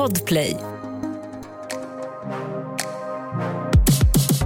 [0.00, 0.56] Podplay.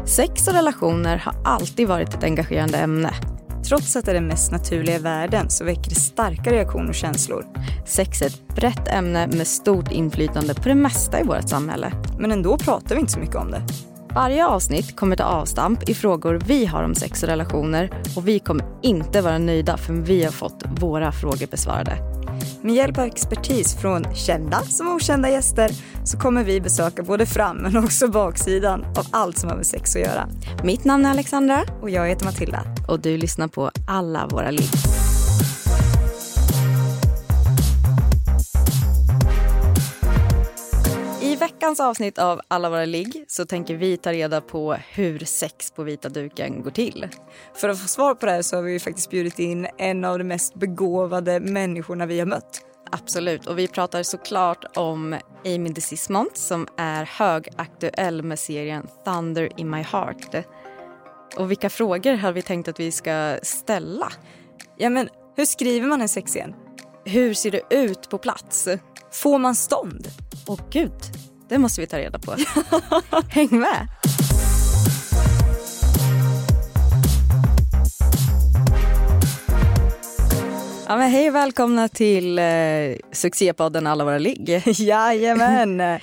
[0.06, 3.14] Sex och relationer har alltid varit ett engagerande ämne.
[3.68, 6.94] Trots att det är den mest naturliga i världen så väcker det starka reaktioner och
[6.94, 7.46] känslor.
[7.86, 11.92] Sex är ett brett ämne med stort inflytande på det mesta i vårt samhälle.
[12.18, 13.62] Men ändå pratar vi inte så mycket om det.
[14.14, 18.38] Varje avsnitt kommer ta avstamp i frågor vi har om sex och relationer och vi
[18.38, 22.13] kommer inte vara nöjda förrän vi har fått våra frågor besvarade.
[22.64, 25.70] Med hjälp av expertis från kända som okända gäster
[26.04, 29.96] så kommer vi besöka både fram men också baksidan av allt som har med sex
[29.96, 30.28] att göra.
[30.62, 32.62] Mitt namn är Alexandra Och jag heter Matilda.
[32.88, 34.70] och du lyssnar på alla våra liv.
[41.64, 45.82] Veckans avsnitt av Alla våra ligg så tänker vi ta reda på hur sex på
[45.82, 47.08] vita duken går till.
[47.54, 50.18] För att få svar på det här så har vi faktiskt bjudit in en av
[50.18, 52.60] de mest begåvade människorna vi har mött.
[52.90, 59.70] Absolut, och vi pratar såklart om Amy DeSismont som är högaktuell med serien Thunder in
[59.70, 60.46] my heart.
[61.36, 64.12] Och vilka frågor har vi tänkt att vi ska ställa?
[64.76, 66.54] Ja men hur skriver man en sexscen?
[67.04, 68.68] Hur ser det ut på plats?
[69.12, 70.08] Får man stånd?
[70.46, 70.92] Åh gud,
[71.48, 72.36] det måste vi ta reda på.
[73.28, 73.88] Häng med!
[80.88, 82.44] Ja, men hej och välkomna till eh,
[83.12, 84.62] succépodden Alla våra ligg.
[84.66, 86.00] Jajamän!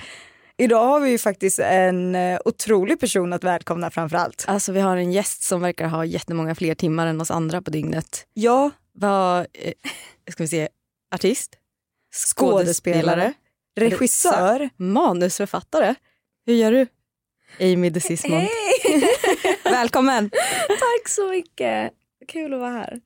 [0.56, 4.44] Idag har vi ju faktiskt en eh, otrolig person att välkomna framför allt.
[4.48, 7.70] Alltså vi har en gäst som verkar ha jättemånga fler timmar än oss andra på
[7.70, 8.26] dygnet.
[8.34, 9.72] Ja, Vad, eh,
[10.30, 10.68] ska vi se,
[11.14, 11.50] artist?
[12.34, 13.32] skådespelare,
[13.76, 14.70] regissör.
[14.76, 15.94] Manusförfattare.
[16.46, 16.86] Hur gör du?
[17.60, 18.48] Amy DeSismont.
[19.64, 20.30] Välkommen!
[20.68, 21.92] Tack så mycket.
[22.28, 23.00] Kul att vara här.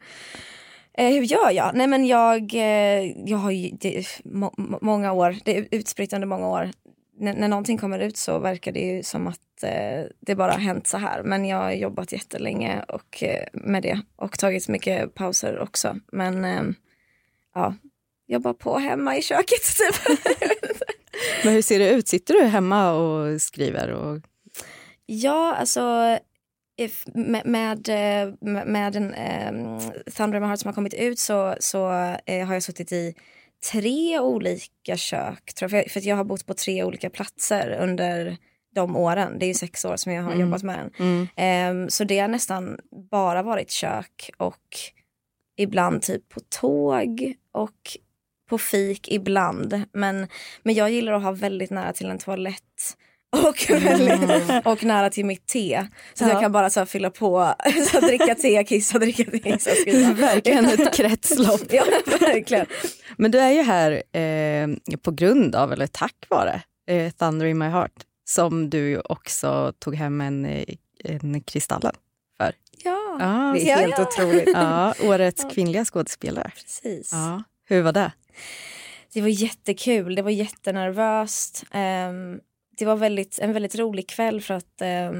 [0.98, 1.70] Eh, hur gör jag?
[1.75, 6.12] Nej men jag, eh, jag har ju det, må, må- många år, det är utspritt
[6.12, 6.70] under många år.
[7.20, 10.59] N- när någonting kommer ut så verkar det ju som att eh, det bara har
[10.59, 11.22] hänt så här.
[11.22, 15.97] Men jag har jobbat jättelänge och, eh, med det och tagit mycket pauser också.
[16.12, 16.62] Men eh,
[17.55, 17.75] ja,
[18.26, 20.19] jobbar på hemma i köket typ.
[21.47, 22.09] Men hur ser det ut?
[22.09, 23.91] Sitter du hemma och skriver?
[23.91, 24.21] Och...
[25.07, 26.19] Ja, alltså
[26.77, 28.34] if, med, med, eh,
[28.67, 29.81] med um,
[30.17, 31.89] Thunder in My Heart som har kommit ut så, så
[32.27, 33.15] eh, har jag suttit i
[33.73, 35.55] tre olika kök.
[35.55, 38.37] Tror jag, för, jag, för jag har bott på tre olika platser under
[38.75, 39.39] de åren.
[39.39, 40.91] Det är ju sex år som jag har jobbat med den.
[40.99, 41.29] Mm.
[41.37, 42.79] Ehm, så det har nästan
[43.11, 44.77] bara varit kök och
[45.56, 47.97] ibland typ på tåg och
[48.49, 49.83] på fik ibland.
[49.93, 50.27] Men,
[50.62, 52.62] men jag gillar att ha väldigt nära till en toalett
[53.45, 55.87] och, väldigt, och nära till mitt te.
[56.15, 56.34] Så att Ja.
[56.34, 57.55] jag kan bara så här fylla på,
[57.91, 60.12] så här, dricka te, kissa, dricka te, kissa, skriva.
[60.12, 61.61] Verkligen ett kretslopp.
[61.73, 61.85] Ja,
[62.21, 62.67] verkligen.
[63.17, 67.59] Men du är ju här eh, på grund av, eller tack vare, eh, Thunder in
[67.59, 67.93] my heart
[68.25, 70.65] som du också tog hem en, eh,
[71.05, 71.95] en Kristallen
[72.37, 72.53] för.
[72.85, 74.03] Ja, Ja, Det är Ja, helt ja.
[74.09, 74.49] otroligt.
[74.55, 76.51] ja, årets kvinnliga skådespelare.
[76.55, 77.11] precis.
[77.12, 77.43] Ja.
[77.69, 78.12] Hur var det?
[79.13, 81.65] Det var jättekul, det var jättenervöst.
[81.73, 82.41] Ehm,
[82.79, 85.11] det var väldigt, en väldigt rolig kväll för att eh,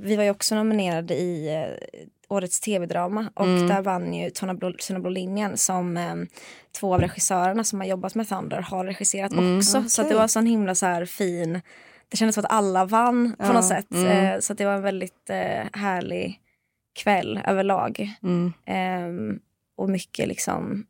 [0.00, 3.68] vi var ju också nominerade i eh, årets tv-drama och Mm.
[3.68, 6.26] där vann ju Tona Blå, Blå linjen som ehm,
[6.80, 9.84] två av regissörerna som har jobbat med Thunder har regisserat Mm, också.
[9.88, 11.60] Så att det var sån himla så här fin,
[12.08, 13.90] det kändes som att alla vann på Ja, något sätt.
[13.92, 14.06] mm.
[14.06, 16.40] Eh, så det var en väldigt eh, härlig
[17.02, 18.10] kväll överlag.
[18.22, 19.40] Mm.
[19.76, 20.86] Och mycket liksom,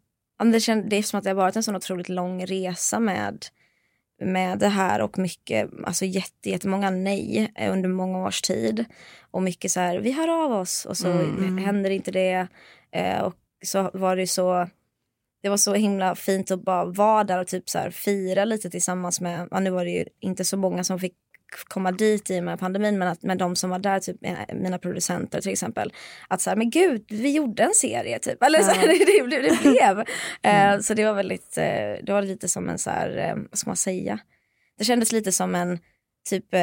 [0.50, 3.46] det, känd, det är som att det har varit en sån otroligt lång resa med,
[4.22, 8.84] med det här och mycket, alltså jätte, jättemånga nej eh, under många års tid.
[9.30, 11.58] Och mycket så här, vi hör av oss och så Mm.
[11.58, 12.46] händer inte det.
[12.92, 14.68] Eh, och så var det så,
[15.42, 18.70] det var så himla fint att bara vara där och typ så här fira lite
[18.70, 21.14] tillsammans med, ja, nu var det ju inte så många som fick
[21.56, 24.54] komma dit i och med pandemin men att med de som var där, typ eh,
[24.54, 25.92] mina producenter till exempel,
[26.28, 28.86] att så här, men gud, vi gjorde en serie typ, eller så här,
[29.28, 30.04] det, det, det blev.
[30.42, 33.58] Eh, så det var väldigt, eh, det var lite som en så här, eh, vad
[33.58, 34.18] ska man säga,
[34.78, 35.78] det kändes lite som en
[36.28, 36.54] typ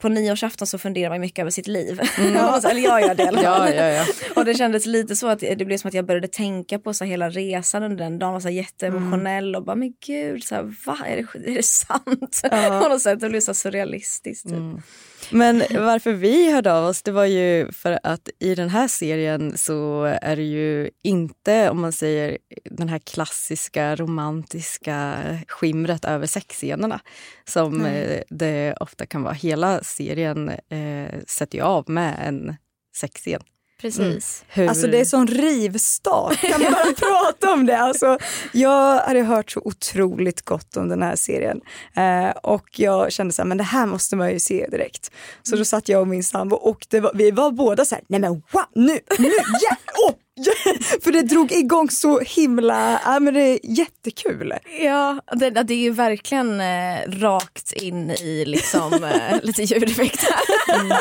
[0.00, 2.00] på nyårsafton så funderar man mycket över sitt liv.
[2.18, 3.74] eller jag gör det i alla fall.
[3.74, 4.04] Ja, ja, ja.
[4.36, 7.04] Och det kändes lite så att det blev som att jag började tänka på så
[7.04, 8.32] hela resan under den dagen.
[8.32, 10.98] var så här jätteemotionell och bara men gud, så här, va?
[11.06, 12.40] Är det, är det sant?
[12.82, 14.44] på något sätt, det blev så surrealistiskt.
[14.44, 14.56] Typ.
[14.56, 14.82] Mm.
[15.30, 19.58] Men varför vi hörde av oss det var ju för att i den här serien
[19.58, 25.16] så är det ju inte, om man säger den här klassiska romantiska
[25.48, 27.00] skimret över sexscenerna
[27.44, 29.34] som eh, det ofta kan vara.
[29.34, 32.56] Hela serien eh, sätter ju av med en
[32.96, 33.42] sexscen.
[33.80, 34.44] Precis.
[34.48, 34.68] Hur...
[34.68, 37.78] Alltså det är sån rivstart, kan man bara prata om det?
[37.78, 38.18] Alltså,
[38.52, 41.60] jag hade hört så otroligt gott om den här serien
[41.96, 45.10] eh, och jag kände så här, men det här måste man ju se direkt.
[45.42, 48.04] Så då satt jag och min sambo och det var, vi var båda så här,
[48.08, 49.78] nej men wow, nu, nu, yeah,
[50.08, 50.14] oh.
[51.02, 54.54] För det drog igång så himla, ja men det är jättekul.
[54.80, 60.34] Ja, det, det är ju verkligen eh, rakt in i liksom eh, lite ljudeffekter.
[60.74, 60.96] Mm.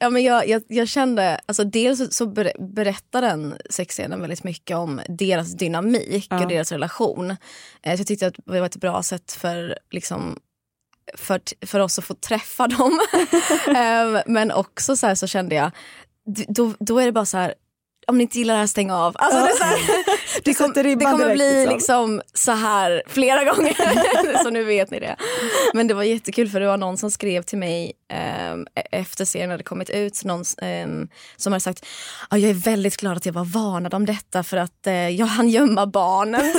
[0.00, 4.76] Ja, men jag, jag, jag, kände, alltså dels så ber, berättar den sexscenen väldigt mycket
[4.76, 6.42] om deras dynamik ja.
[6.42, 7.30] och deras relation.
[7.82, 10.38] Eh, så jag tyckte att det var ett bra sätt för liksom
[11.14, 13.00] för, för oss att få träffa dem.
[13.66, 15.70] um, men också så, här, så kände jag,
[16.48, 17.54] då, då är det bara så här,
[18.08, 19.16] om ni inte gillar det här, stäng av.
[19.18, 19.78] Alltså, det, är så här,
[20.44, 21.74] det, kom, det kommer direkt, bli liksom.
[21.74, 22.22] liksom.
[22.34, 25.16] så här flera gånger, så nu vet ni det.
[25.74, 27.92] Men det var jättekul för det var någon som skrev till mig
[28.52, 30.44] um, efter serien hade kommit ut, någon
[30.84, 31.86] um, som hade sagt
[32.28, 35.26] ah, jag är väldigt glad att jag var varnad om detta för att uh, jag
[35.26, 36.40] hann gömma barnen.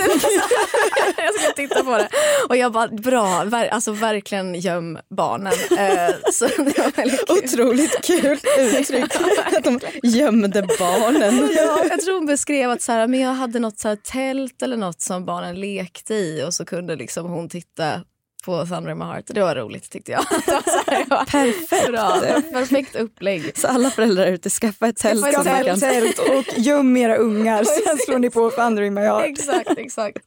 [1.18, 2.10] jag ska titta på det.
[2.50, 5.54] Och jag bara, bra, ver alltså verkligen göm barnen.
[5.54, 7.38] Uh, så det var väldigt kul.
[7.44, 9.16] Otroligt kul uttryck,
[9.58, 11.50] att de gömde barnen.
[11.56, 14.62] ja, jag tror hon beskrev att så här, men jag hade något så här, tält
[14.62, 18.02] eller något som barnen lekte i och så kunde liksom hon titta
[18.46, 19.26] på Thunder in my heart.
[19.28, 20.30] Det var roligt tyckte jag.
[21.28, 21.88] Perfekt.
[21.88, 22.22] Bra.
[22.54, 23.58] Perfekt upplägg.
[23.58, 25.26] Så alla föräldrar ute, skaffa ett tält.
[25.26, 25.80] Skaffa ett kan...
[25.80, 27.64] tält och göm era ungar.
[27.64, 29.26] Sen slår ni på Thunder in my heart.
[29.26, 30.18] Exakt, exakt.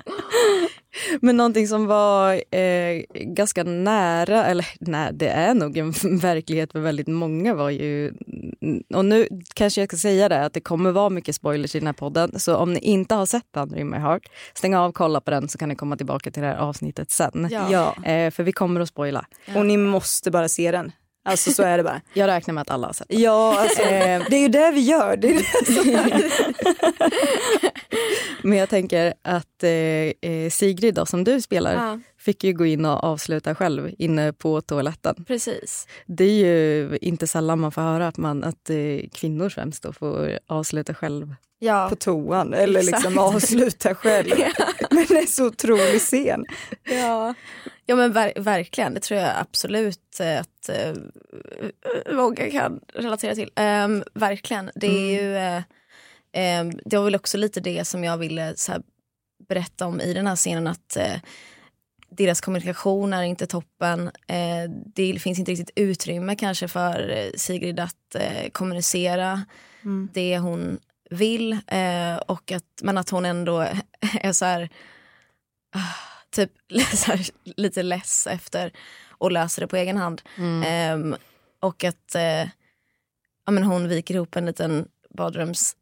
[1.21, 6.81] Men någonting som var eh, ganska nära, eller nej, det är nog en verklighet för
[6.81, 8.13] väldigt många var ju,
[8.95, 11.87] och nu kanske jag ska säga det, att det kommer vara mycket spoilers i den
[11.87, 12.41] här podden.
[12.41, 14.23] Så om ni inte har sett Thunder in my heart,
[14.55, 17.49] stäng av, kolla på den så kan ni komma tillbaka till det här avsnittet sen.
[17.51, 17.95] Ja.
[18.05, 19.25] Eh, för vi kommer att spoila.
[19.45, 19.59] Ja.
[19.59, 20.93] Och ni måste bara se den.
[21.25, 22.01] Alltså så är det bara.
[22.15, 23.21] Jag räknar med att alla har sett den.
[23.21, 25.17] Ja, alltså, eh, det är ju det vi gör.
[25.17, 25.29] Det
[25.67, 26.31] det
[28.43, 32.01] Men jag tänker att eh, eh, Sigrid då, som du spelar ja.
[32.19, 35.25] fick ju gå in och avsluta själv inne på toaletten.
[35.27, 35.89] Precis.
[36.07, 39.93] Det är ju inte sällan man får höra att, man, att eh, kvinnor främst då
[39.93, 41.89] får avsluta själv ja.
[41.89, 43.05] på toan eller Exakt.
[43.05, 44.29] liksom avsluta själv.
[44.39, 44.67] ja.
[44.91, 46.45] Men det är så otrolig scen.
[46.85, 47.35] Ja,
[47.87, 48.95] ja men ver verkligen.
[48.95, 51.03] Det tror jag absolut att uh,
[52.15, 53.51] många kan relatera till.
[53.57, 54.71] Um, verkligen.
[54.75, 55.25] Det är mm.
[55.25, 55.57] ju...
[55.57, 58.83] Uh, um, det var väl också lite det som jag ville här,
[59.49, 60.67] berätta om i den här scenen.
[60.67, 61.17] att uh,
[62.11, 64.11] deras kommunikation är inte toppen.
[64.95, 68.17] Det finns inte riktigt utrymme kanske för Sigrid att
[68.53, 69.43] kommunicera
[69.85, 70.09] mm.
[70.13, 70.79] det hon
[71.13, 71.53] vill.
[71.53, 73.61] Eh, och att, men att hon ändå
[74.21, 74.63] är så här,
[75.77, 75.95] uh,
[76.31, 76.53] typ
[76.95, 77.21] så här,
[77.57, 78.73] lite less efter
[79.09, 80.23] och löser det på egen hand.
[80.37, 81.13] Mm.
[81.13, 81.19] Eh,
[81.61, 82.49] och att eh,
[83.45, 85.77] ja, men hon viker ihop en liten badrums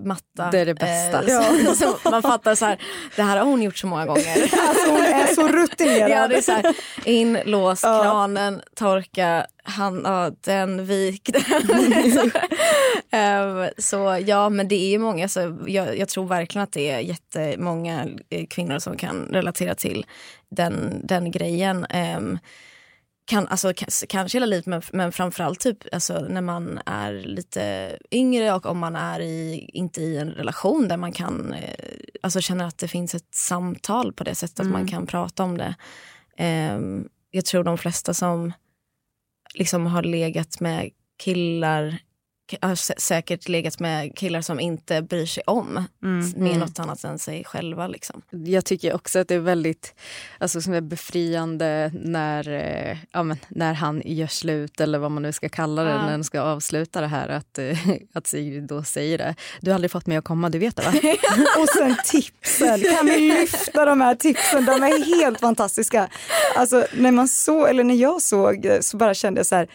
[0.00, 0.50] matta.
[0.50, 1.22] Det är det bästa.
[1.22, 1.28] Eh,
[1.64, 1.74] ja.
[2.02, 2.82] så man fattar så här,
[3.16, 4.54] det här har hon gjort så många gånger.
[4.68, 6.10] Alltså hon är så rutinerad.
[6.10, 8.02] Ja, det är så här, in, lås, ja.
[8.02, 12.32] kranen, torka, han, ja, den, vik den.
[13.12, 16.90] um, så ja, men det är ju många, så jag, jag, tror verkligen att det
[16.90, 20.06] är jättemånga eh, kvinnor som kan relatera till
[20.50, 21.86] den, den grejen.
[22.16, 22.38] Um,
[23.28, 23.72] kan, alltså,
[24.08, 28.78] kanske hela livet men, men framförallt typ, alltså, när man är lite yngre och om
[28.78, 31.74] man är i, inte i en relation där man kan eh,
[32.22, 34.68] alltså, känner att det finns ett samtal på det sättet mm.
[34.68, 34.90] att man mm.
[34.90, 35.74] kan prata om det.
[36.36, 36.80] Eh,
[37.30, 38.52] jag tror de flesta som
[39.54, 41.98] liksom har legat med killar
[42.60, 46.30] har säkert legat med killar som inte bryr sig om mm.
[46.36, 46.58] med mm.
[46.58, 47.86] något annat än sig själva.
[47.86, 48.22] Liksom.
[48.30, 49.94] Jag tycker också att det är väldigt
[50.38, 55.22] alltså, som är befriande när, eh, ja, men, när han gör slut eller vad man
[55.22, 56.02] nu ska kalla det, ja.
[56.02, 57.28] när han ska avsluta det här.
[57.28, 57.78] Att, eh,
[58.14, 59.34] att Sigrid då säger det.
[59.60, 60.92] Du har aldrig fått mig att komma, du vet det va?
[61.62, 64.64] Och sen tipsen, kan vi lyfta de här tipsen?
[64.64, 66.08] De är helt fantastiska.
[66.56, 69.68] Alltså när man såg, eller när jag såg så bara kände jag så här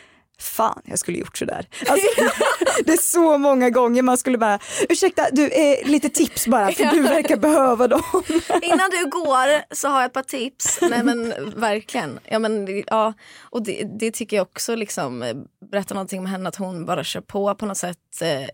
[0.44, 1.68] fan jag skulle gjort sådär.
[1.88, 2.08] Alltså,
[2.86, 4.60] det är så många gånger man skulle bara,
[4.90, 8.02] ursäkta du, eh, lite tips bara för du verkar behöva dem.
[8.62, 10.80] Innan du går så har jag ett par tips.
[10.82, 12.20] Nej men verkligen.
[12.26, 13.14] Ja, men, ja.
[13.42, 17.22] Och det, det tycker jag också liksom, berättar någonting om henne att hon bara kör
[17.22, 18.22] på på något sätt.
[18.22, 18.48] Eh,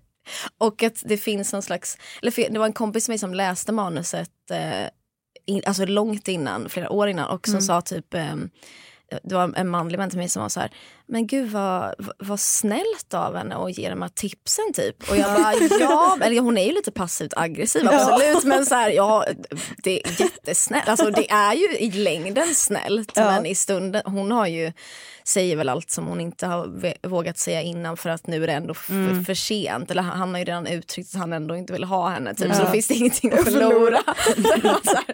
[0.58, 3.72] och att det finns någon slags, eller det var en kompis med mig som läste
[3.72, 4.90] manuset eh,
[5.46, 7.62] in, alltså långt innan, flera år innan och som mm.
[7.62, 8.36] sa typ eh,
[9.24, 10.72] det var en manlig vän till mig som var så här,
[11.10, 15.10] men gud vad, vad snällt av henne att ge de här tipsen typ.
[15.10, 18.90] Och jag bara, ja, eller hon är ju lite passivt aggressiv absolut men så här,
[18.90, 19.26] ja
[19.84, 20.88] det är jättesnällt.
[20.88, 23.26] Alltså det är ju i längden snällt ja.
[23.26, 24.72] men i stunden, hon har ju
[25.30, 28.54] säger väl allt som hon inte har vågat säga innan för att nu är det
[28.54, 29.26] ändå mm.
[29.26, 29.92] för sent.
[29.92, 32.54] Eller han har ju redan uttryckt att han ändå inte vill ha henne typ, ja.
[32.54, 34.00] så då finns det ingenting att förlora.
[34.06, 35.06] här,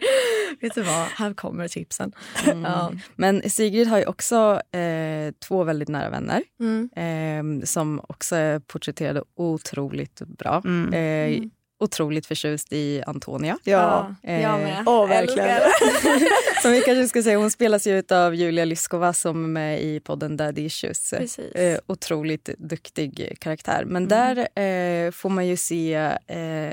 [0.62, 2.12] vet du vad, här kommer tipsen.
[2.46, 2.64] Mm.
[2.64, 2.92] Ja.
[3.16, 6.90] Men Sigrid har ju också eh, två väldigt nära vänner mm.
[6.96, 10.62] eh, som också är porträtterade otroligt bra.
[10.66, 10.94] Mm.
[10.94, 13.58] Eh, otroligt förtjust i Antonia.
[13.64, 14.84] Ja, eh, jag med.
[14.86, 15.62] Åh, verkligen.
[16.62, 20.00] som vi kanske ska säga, hon spelas ju av Julia Lyskova som är med i
[20.00, 21.14] podden Daddy Issues.
[21.14, 23.84] Eh, otroligt duktig karaktär.
[23.86, 24.10] Men mm.
[24.10, 26.18] där eh, får man ju se eh,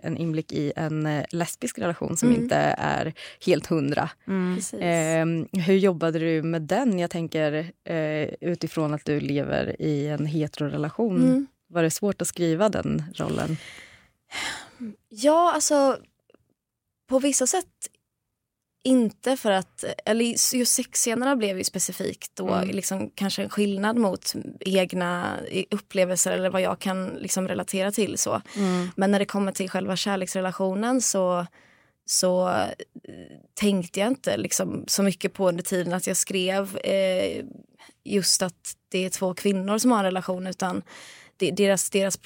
[0.03, 2.43] en inblick i en eh, lesbisk relation som mm.
[2.43, 3.13] inte är
[3.47, 4.11] helt hundra.
[4.27, 4.59] Mm.
[4.73, 6.99] Eh, hur jobbade du med den?
[6.99, 7.73] Jag tänker
[8.41, 11.17] utifrån att du lever i en heterorelation.
[11.17, 11.47] Mm.
[11.69, 13.57] Var det svårt att skriva den rollen?
[15.09, 15.99] Ja, alltså
[17.09, 17.89] på vissa sätt
[18.85, 22.69] inte för att, eller just sexscenerna blev ju specifikt då mm.
[22.69, 25.37] liksom kanske en skillnad mot egna
[25.71, 28.43] upplevelser eller vad jag kan liksom relatera till så.
[28.57, 28.89] Mm.
[28.97, 31.47] Men när det kommer till själva kärleksrelationen så
[32.05, 32.67] så eh,
[33.55, 37.45] tänkte jag inte liksom så mycket på under tiden att jag skrev eh,
[38.05, 40.83] just att det är två kvinnor som har en relation utan
[41.51, 42.19] deras, deras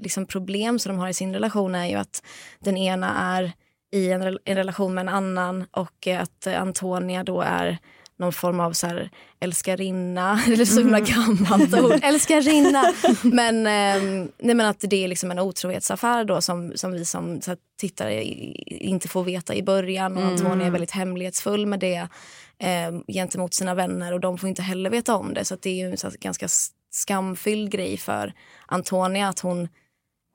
[0.00, 2.22] liksom problem som de har i sin relation är ju att
[2.58, 3.52] den ena är
[3.92, 7.78] i en, en relation med en annan och att Antonia då är
[8.16, 11.10] någon form av så här älskarinna, eller så himla mm.
[11.10, 12.92] gammalt ord, älskarinna.
[13.22, 17.40] Men, eh, nej, men att det är liksom en otrohetsaffär då som, som vi som
[17.46, 20.34] här, tittare inte får veta i början och mm.
[20.34, 22.08] Antonia är väldigt hemlighetsfull med det
[22.58, 25.90] eh, gentemot sina vänner och de får inte heller veta om det så det är
[25.90, 26.48] ju så här, ganska
[26.94, 28.32] skamfylld grej för
[28.66, 29.68] Antonia att hon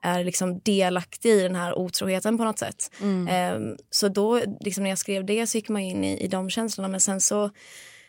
[0.02, 2.90] är liksom delaktig i den här otroheten på något sätt.
[3.00, 3.56] Mm.
[3.56, 6.50] Um, så då, liksom när jag skrev det så gick man in i, i de
[6.50, 6.88] känslorna.
[6.88, 7.50] Men sen så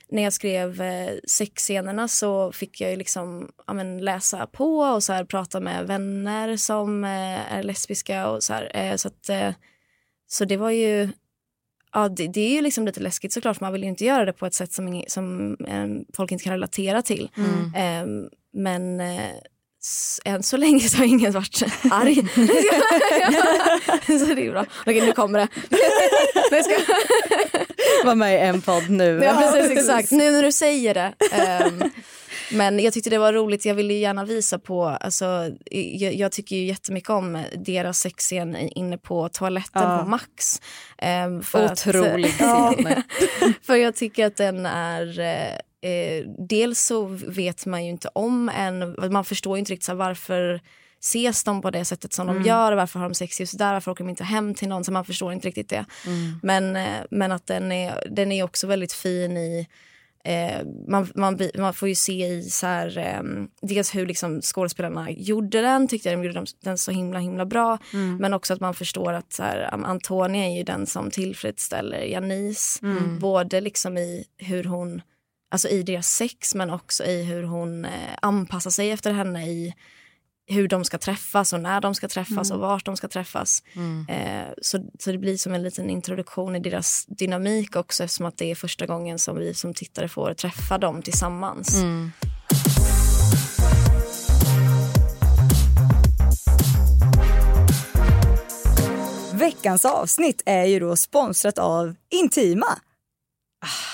[0.10, 5.04] när jag skrev eh, sexscenerna så fick jag ju liksom ja, men, läsa på och
[5.04, 8.72] så här, prata med vänner som eh, är lesbiska och så här.
[8.74, 9.54] Eh, så, att, eh,
[10.28, 11.10] så det var ju
[11.94, 14.26] Ja, det, det, är ju liksom lite läskigt såklart, för man vill ju inte göra
[14.26, 17.30] det på ett sätt som, som eh, folk inte kan relatera till.
[17.38, 17.76] Mm.
[17.76, 19.32] Eh, men eh,
[20.26, 22.16] än så länge så har ingen varit arg.
[24.20, 24.66] så det är bra.
[24.82, 25.48] Okej, nu kommer det.
[26.52, 26.74] Nej, ska...
[28.06, 29.22] Var med i en podd nu.
[29.24, 30.12] Ja, precis, exakt.
[30.12, 31.14] Nu när du säger det.
[31.66, 31.92] Um,
[32.54, 33.66] men jag tyckte det var roligt.
[33.66, 34.86] Jag ville gärna visa på...
[34.86, 39.98] Alltså, jag, jag tycker ju jättemycket om deras sexscen inne på toaletten ja.
[39.98, 40.62] på Max.
[41.26, 43.04] Um, Otrolig scen.
[43.62, 45.20] för jag tycker att den är...
[45.20, 49.86] Uh, eh, dels så vet man ju inte om en, man förstår ju inte riktigt
[49.86, 50.62] så varför
[51.02, 52.44] ses de på det sättet som mm.
[52.44, 54.84] de gör, varför har de sex just där, varför åker de inte hem till någon,
[54.84, 55.86] så man förstår inte riktigt det.
[56.06, 56.40] Mm.
[56.44, 59.68] Men, eh, men att den är, den är också väldigt fin i
[60.24, 63.24] Eh, man, man, man, får ju se i så här, eh,
[63.62, 67.78] dels hur liksom skådespelarna gjorde den, tyckte jag de gjorde den så himla himla bra.
[67.94, 68.18] Mm.
[68.18, 72.80] Men också att man förstår att så här, Antonia är ju den som tillfredsställer Janice.
[72.84, 73.20] Mm.
[73.20, 75.02] Både liksom i hur hon
[75.52, 79.74] alltså i deras sex men också i hur hon eh, anpassar sig efter henne i
[80.52, 82.62] hur de ska träffas och när de ska träffas mm.
[82.62, 83.64] och vart de ska träffas.
[83.74, 84.06] Mm.
[84.10, 88.38] Eh, så, så det blir som en liten introduktion i deras dynamik också eftersom att
[88.38, 91.76] det är första gången som vi som tittare får träffa dem tillsammans.
[91.76, 92.12] Mm.
[99.34, 102.66] Veckans avsnitt är ju då sponsrat av Intima.
[103.62, 103.92] Ah.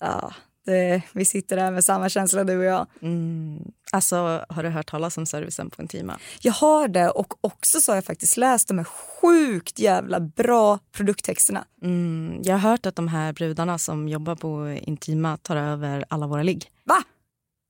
[0.00, 0.32] Ja,
[0.68, 2.86] det, vi sitter där med samma känsla du och jag.
[3.02, 3.72] Mm.
[3.92, 6.18] Alltså, har du hört talas om servicen på Intima?
[6.40, 10.78] Jag har det och också så har jag faktiskt läst de här sjukt jävla bra
[10.92, 11.64] produkttexterna.
[11.82, 12.40] Mm.
[12.42, 16.42] Jag har hört att de här brudarna som jobbar på Intima tar över alla våra
[16.42, 16.70] ligg.
[16.84, 17.02] Va?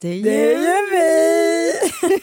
[0.01, 2.18] Det gör, det gör vi!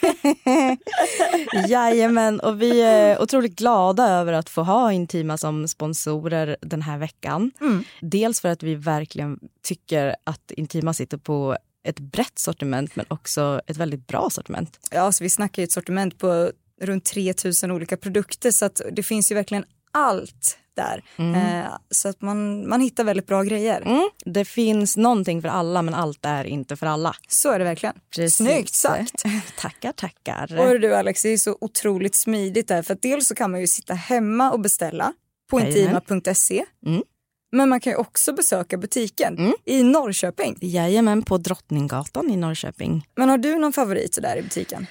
[1.67, 6.97] Jajamän, och vi är otroligt glada över att få ha Intima som sponsorer den här
[6.97, 7.51] veckan.
[7.61, 7.83] Mm.
[8.01, 13.61] Dels för att vi verkligen tycker att Intima sitter på ett brett sortiment men också
[13.67, 14.79] ett väldigt bra sortiment.
[14.91, 19.03] Ja, så vi snackar ju ett sortiment på runt 3000 olika produkter så att det
[19.03, 21.03] finns ju verkligen allt där.
[21.17, 21.35] Mm.
[21.35, 23.81] Eh, så att man, man hittar väldigt bra grejer.
[23.81, 24.09] Mm.
[24.25, 27.15] Det finns någonting för alla men allt är inte för alla.
[27.27, 27.95] Så är det verkligen.
[28.15, 28.35] Precis.
[28.35, 29.23] Snyggt sagt.
[29.57, 30.59] tackar, tackar.
[30.59, 33.59] Och du Alex, det är så otroligt smidigt där för att dels så kan man
[33.59, 35.13] ju sitta hemma och beställa
[35.49, 36.65] på intima.se.
[36.85, 37.03] Mm.
[37.51, 39.53] Men man kan ju också besöka butiken Mm.
[39.65, 40.57] i Norrköping.
[40.61, 43.07] Jajamän, på Drottninggatan i Norrköping.
[43.15, 44.87] Men har du någon favorit där i butiken?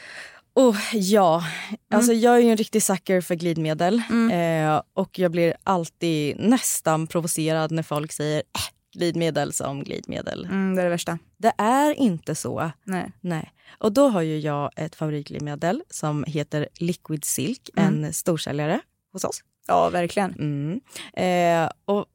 [0.55, 1.45] Oh, ja,
[1.91, 4.03] alltså jag är ju en riktig sucker för glidmedel.
[4.33, 10.45] Eh, och jag blir alltid nästan provocerad när folk säger äh, glidmedel som glidmedel.
[10.45, 11.19] Mm, det är det värsta.
[11.37, 12.71] Det är inte så.
[12.85, 13.13] Nej.
[13.21, 13.53] Nej.
[13.79, 18.81] Och då har ju jag ett favoritglidmedel som heter Liquid Silk, en storsäljare
[19.13, 19.43] hos oss.
[19.67, 20.35] Ja, verkligen.
[20.35, 20.81] Mm.
[21.13, 22.07] Eh, och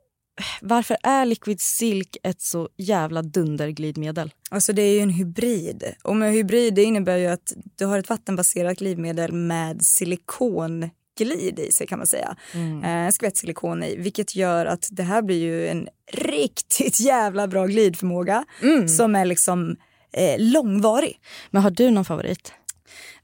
[0.62, 4.32] varför är Liquid Silk ett så jävla dunderglidmedel?
[4.50, 5.84] Alltså det är ju en hybrid.
[6.04, 11.72] Och med hybrid det innebär ju att du har ett vattenbaserat glidmedel med silikonglid i
[11.72, 12.36] sig kan man säga.
[12.54, 17.48] Eh, En skvätt silikon i, vilket gör att det här blir ju en riktigt jävla
[17.48, 18.46] bra glidförmåga
[18.88, 19.76] som är liksom
[20.14, 21.20] eh, långvarig.
[21.52, 22.54] Men har du någon favorit?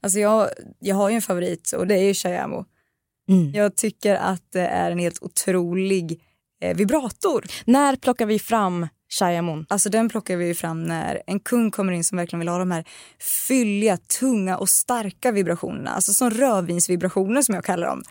[0.00, 2.64] Alltså jag, jag har ju en favorit och det är ju Shayamo.
[3.28, 3.52] Mm.
[3.54, 6.18] Jag tycker att det är en helt otrolig eh,
[6.74, 7.44] vibrator.
[7.64, 9.66] När plockar vi fram Shayamon?
[9.68, 12.70] Alltså den plockar vi fram när en kund kommer in som verkligen vill ha de
[12.70, 12.84] här
[13.48, 15.90] fylliga, tunga och starka vibrationerna.
[15.90, 18.02] Alltså som rödvinsvibrationer som jag kallar dem.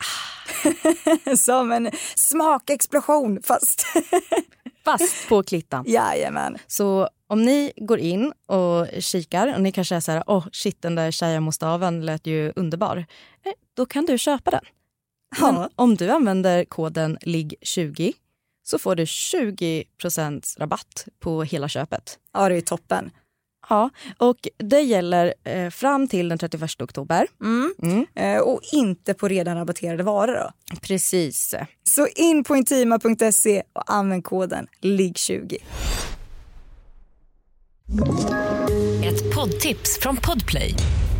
[1.38, 3.86] som en smakexplosion fast
[4.86, 5.84] Fast på klittan.
[5.88, 6.58] jajamän.
[6.68, 10.82] Så om ni går in och kikar och ni kanske är så här, åh shit
[10.82, 12.98] den där Shayamo-staven lät ju underbar.
[12.98, 14.62] Eh, Då kan du köpa den.
[15.40, 15.70] Ja.
[15.76, 18.14] om du använder koden LIGG20
[18.66, 22.20] så får du 20% rabatt på hela köpet.
[22.34, 23.12] Ja det är toppen.
[23.70, 27.28] Ja, och det gäller eh, fram till den 31 oktober.
[27.42, 27.74] Mm.
[27.82, 28.06] Mm.
[28.16, 30.78] Eh, och inte på redan rabatterade varor då.
[30.82, 31.56] Precis.
[31.84, 35.58] Så in på intima.se och använd koden LIGG20.
[39.06, 40.74] Ett poddtips från Podplay.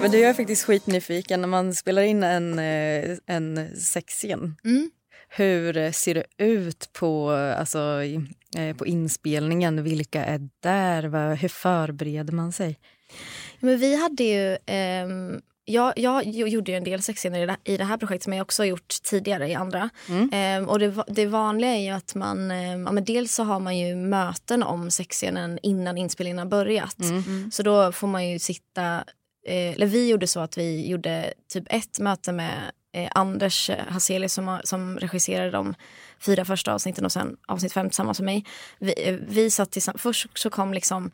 [0.00, 4.56] Men du är faktiskt skitnyfiken när man spelar in en, eh, en sexscen.
[4.64, 4.90] Mm.
[5.28, 8.02] Hur ser det ut på, alltså,
[8.56, 9.82] eh, på inspelningen?
[9.82, 11.36] Vilka är där?
[11.36, 12.78] Hur förbereder man sig?
[13.60, 14.58] Men vi hade ju...
[14.66, 18.42] ehm, jag, jag jo- gjorde ju en del sexscener i det, här projektet som jag
[18.42, 19.90] också har gjort tidigare i andra.
[20.32, 22.50] Ehm, och det, det vanliga är ju att man...
[22.50, 26.96] ehm, ja, men dels så har man ju möten om sexscenen innan inspelningen har börjat.
[27.52, 29.04] Så då får man ju sitta...
[29.46, 34.32] Eh, eller vi gjorde så att vi gjorde typ ett möte med eh, Anders Hazelius
[34.32, 35.74] som, som regisserade de
[36.20, 38.44] fyra första avsnitten och sen avsnitt fem tillsammans med mig.
[38.78, 41.10] Vi, eh, vi satt tillsammans, först så kom liksom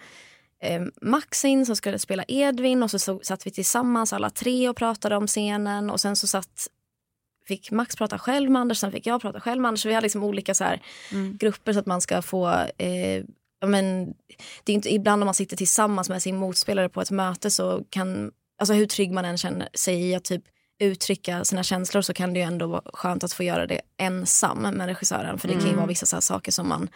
[0.63, 4.69] eh, Max in som skulle spela Edvin och så, så satt vi tillsammans alla tre
[4.69, 6.69] och pratade om scenen och sen så satt
[7.47, 9.83] fick Max prata själv med Anders, sen fick jag prata själv med Anders.
[9.83, 10.83] Så vi hade liksom olika så här,
[11.39, 13.25] grupper så att man ska få eh,
[13.67, 14.15] men,
[14.65, 17.85] det är inte, ibland om man sitter tillsammans med sin motspelare på ett möte så
[17.91, 20.43] kan, alltså hur trygg man än känner sig i att typ
[20.79, 24.59] uttrycka sina känslor så kan det ju ändå vara skönt att få göra det ensam
[24.59, 25.39] med regissören.
[25.39, 26.89] För det kan ju vara vissa saker som man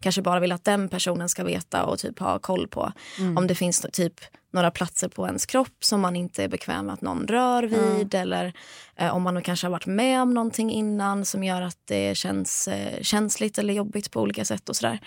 [0.00, 2.92] kanske bara vill att den personen ska veta och typ ha koll på.
[3.36, 4.20] Om det finns typ
[4.52, 8.14] några platser på ens kropp som man inte är bekväm med att någon rör vid
[8.14, 8.52] eller
[8.96, 12.68] eh, om man kanske har varit med om någonting innan som gör att det känns
[12.68, 15.00] eh, känsligt eller jobbigt på olika sätt och sådär.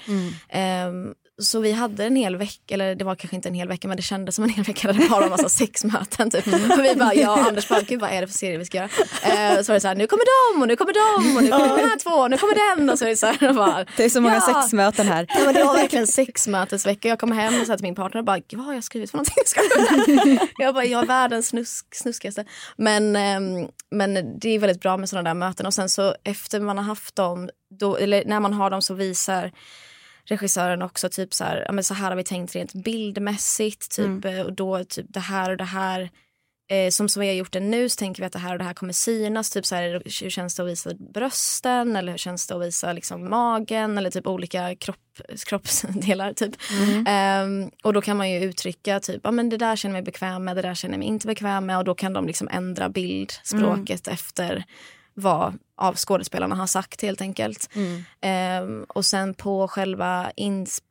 [0.49, 3.87] Ehm, så vi hade en hel vecka, eller det var kanske inte en hel vecka
[3.87, 6.31] men det kändes som en hel vecka där det bara var massa sexmöten.
[6.31, 6.47] Typ.
[6.47, 8.77] Och vi bara, jag och Anders bara, gud vad är det för serie vi ska
[8.77, 8.89] göra?
[9.23, 10.23] Eh, så var det så här, nu kommer
[10.53, 12.89] de och nu kommer de och nu kommer de här två och nu kommer den.
[12.89, 14.41] Och så är det så här, bara, Det är så många Ja.
[14.61, 15.25] sexmöten här.
[15.29, 17.07] Ja, men det var verkligen sexmötesvecka.
[17.07, 19.17] Jag kom hem och sa till min partner och bara, vad har jag skrivit för
[19.17, 20.39] någonting?
[20.57, 22.45] Jag, bara, jag är världens snusk, snuskigaste.
[22.77, 25.65] Men, ehm, men det är väldigt bra med sådana där möten.
[25.65, 27.49] Och sen så efter man har haft dem,
[27.79, 29.51] då, eller när man har dem så visar
[30.29, 33.95] regissören också typ så här, ja, men så här har vi tänkt rent bildmässigt.
[33.95, 36.09] Typ, eh, och då typ det här och det här.
[36.71, 38.57] Eh, som som vi har gjort det nu så tänker vi att det här och
[38.57, 39.49] det här kommer synas.
[39.49, 42.93] Typ så här, hur känns det att visa brösten eller hur känns det att visa
[42.93, 46.33] liksom, magen eller typ olika kropp, kroppsdelar.
[46.33, 46.55] Typ.
[47.07, 50.05] Ehm, och då kan man ju uttrycka typ, ja men det där känner jag mig
[50.05, 52.47] bekväm med, det där känner jag mig inte bekväm med och då kan de liksom
[52.51, 54.65] ändra bildspråket efter
[55.19, 57.69] vad av skådespelarna har sagt helt enkelt.
[58.21, 60.31] Ehm, och sen på själva,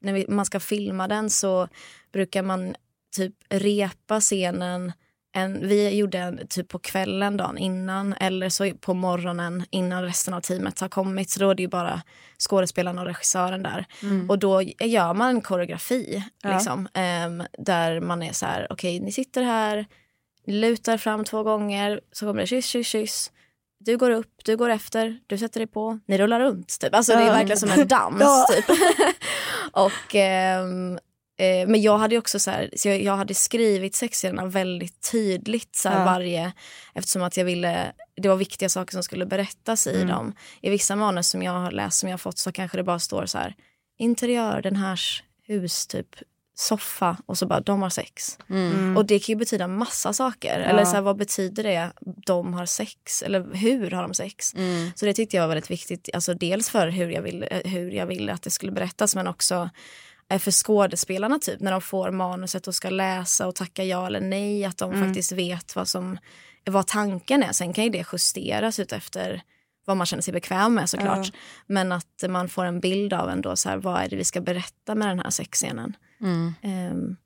[0.00, 1.68] när vi, man ska filma den så
[2.12, 2.74] brukar man
[3.16, 4.92] typ repa scenen
[5.32, 10.34] en, vi gjorde en typ på kvällen dagen innan eller så på morgonen innan resten
[10.34, 11.30] av teamet har kommit.
[11.30, 12.02] Så då är det ju bara
[12.38, 13.86] skådespelaren och regissören där.
[14.02, 14.30] Mm.
[14.30, 16.54] Och då gör man en koreografi Ja.
[16.54, 19.86] liksom, ehm, där man är så här, okej ni sitter här,
[20.46, 23.32] lutar fram två gånger, så kommer det kyss, kyss, kyss.
[23.80, 26.80] Du går upp, du går efter, du sätter dig på, ni rullar runt.
[26.80, 26.94] Typ.
[26.94, 28.20] Alltså det är verkligen som en dans.
[28.20, 28.46] Ja.
[28.50, 28.64] Typ.
[29.72, 30.98] och, ehm,
[31.38, 35.76] eh, men jag hade också så här, så jag, jag hade skrivit sexscenerna väldigt tydligt
[35.76, 36.04] så här, Ja.
[36.04, 36.52] varje,
[36.94, 40.08] eftersom att jag ville, det var viktiga saker som skulle berättas i Mm.
[40.08, 40.34] dem.
[40.60, 42.98] I vissa manus som jag har läst, som jag har fått så kanske det bara
[42.98, 43.54] står så här,
[43.98, 45.00] interiör, den här
[45.46, 46.08] hus, typ
[46.58, 48.38] soffa och så bara de har sex.
[48.50, 48.96] Mm.
[48.96, 50.60] Och det kan ju betyda massa saker.
[50.60, 51.92] Eller så här, vad betyder det
[52.26, 53.22] de har sex?
[53.22, 54.54] Eller hur har de sex?
[54.54, 54.90] Mm.
[54.94, 56.08] Så det tyckte jag var väldigt viktigt.
[56.14, 59.26] Alltså dels för hur jag ville, eh, hur jag ville att det skulle berättas men
[59.26, 59.70] också
[60.30, 64.20] eh, för skådespelarna typ när de får manuset och ska läsa och tacka ja eller
[64.20, 64.64] nej.
[64.64, 66.18] Att de faktiskt vet vad, som,
[66.64, 67.52] vad tanken är.
[67.52, 69.42] Sen kan ju det justeras ut efter
[69.84, 71.32] vad man känner sig bekväm med såklart.
[71.66, 74.40] Men att man får en bild av ändå så här, vad är det vi ska
[74.40, 75.96] berätta med den här sexscenen.
[76.20, 76.54] Mm.
[76.62, 77.16] Ehm,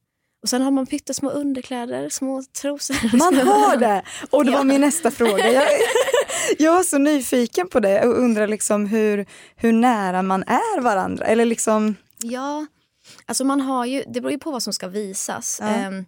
[0.42, 3.16] och sen har man pyttesmå underkläder, små trosor.
[3.16, 4.02] Man har det!
[4.30, 5.52] Och det var min nästa fråga.
[5.52, 5.68] Jag,
[6.58, 9.26] jag var så nyfiken på det och undrar liksom hur,
[9.56, 11.26] hur nära man är varandra.
[11.26, 12.66] Eller liksom, Ja,
[13.26, 15.58] alltså man har ju, det beror ju på vad som ska visas.
[15.60, 15.66] Ja.
[15.68, 16.04] Ehm,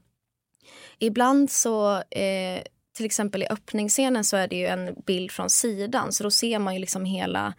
[0.98, 2.62] ibland så, eh,
[2.96, 6.58] till exempel i öppningsscenen så är det ju en bild från sidan så då ser
[6.58, 7.54] man ju liksom hela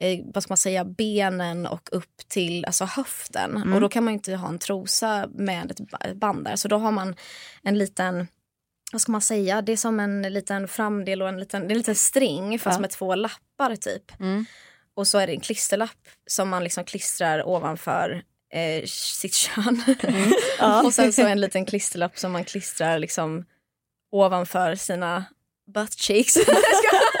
[0.00, 3.72] eh, vad ska man säga, benen och upp till alltså höften.
[3.72, 6.56] Och då kan man inte ha en trosa med ett ba- band där.
[6.56, 7.14] Så då har man
[7.62, 8.26] en liten
[8.92, 11.70] vad ska man säga, det är som en liten framdel och en liten, det är
[11.70, 12.80] en liten string fast Ja.
[12.80, 14.20] med två lappar typ.
[14.20, 14.44] Mm.
[14.96, 19.82] Och så är det en klisterlapp som man liksom klistrar ovanför eh, sitt kön.
[20.84, 23.44] och sen så en liten klisterlapp som man klistrar liksom
[24.12, 25.24] ovanför sina
[25.74, 26.36] butt cheeks.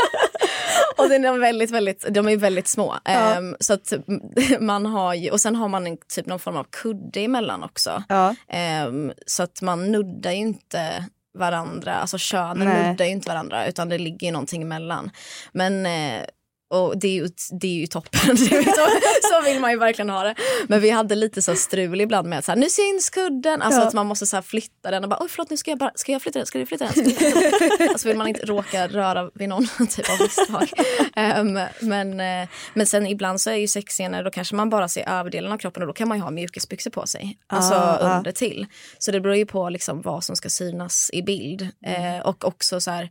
[1.02, 2.96] och den är väldigt, väldigt, de är väldigt små.
[3.04, 3.10] Ja.
[3.10, 3.92] Ehm, så att
[4.60, 8.02] man har ju, och sen har man en, typ någon form av kudde emellan också.
[8.08, 8.34] ja.
[8.48, 11.04] Ehm, så att man nuddar ju inte
[11.38, 15.10] varandra, alltså könen nuddar ju inte varandra utan det ligger ju någonting emellan.
[15.52, 16.22] Men eh,
[16.68, 17.28] och det är ju,
[17.60, 18.46] det är ju toppen, så,
[19.22, 20.34] så vill man ju verkligen ha det.
[20.68, 23.80] Men vi hade lite så strul ibland med att så här, nu syns kudden, alltså
[23.80, 23.86] Ja.
[23.86, 25.92] att man måste så här flytta den och bara oj förlåt nu ska jag, bara,
[25.94, 26.92] ska jag flytta den, ska du flytta den?
[26.92, 27.88] Ska du flytta den?
[27.88, 30.68] alltså vill man inte råka röra vid någon typ av misstag.
[31.16, 35.08] Ehm, men, eh, men sen ibland så är ju sexscener då kanske man bara ser
[35.08, 37.38] överdelen av kroppen och då kan man ju ha mjukisbyxor på sig.
[37.46, 38.16] Alltså Ah, ah.
[38.18, 38.66] under till.
[38.98, 41.62] Så det beror ju på liksom vad som ska synas i bild.
[41.86, 43.10] Eh, och också så här,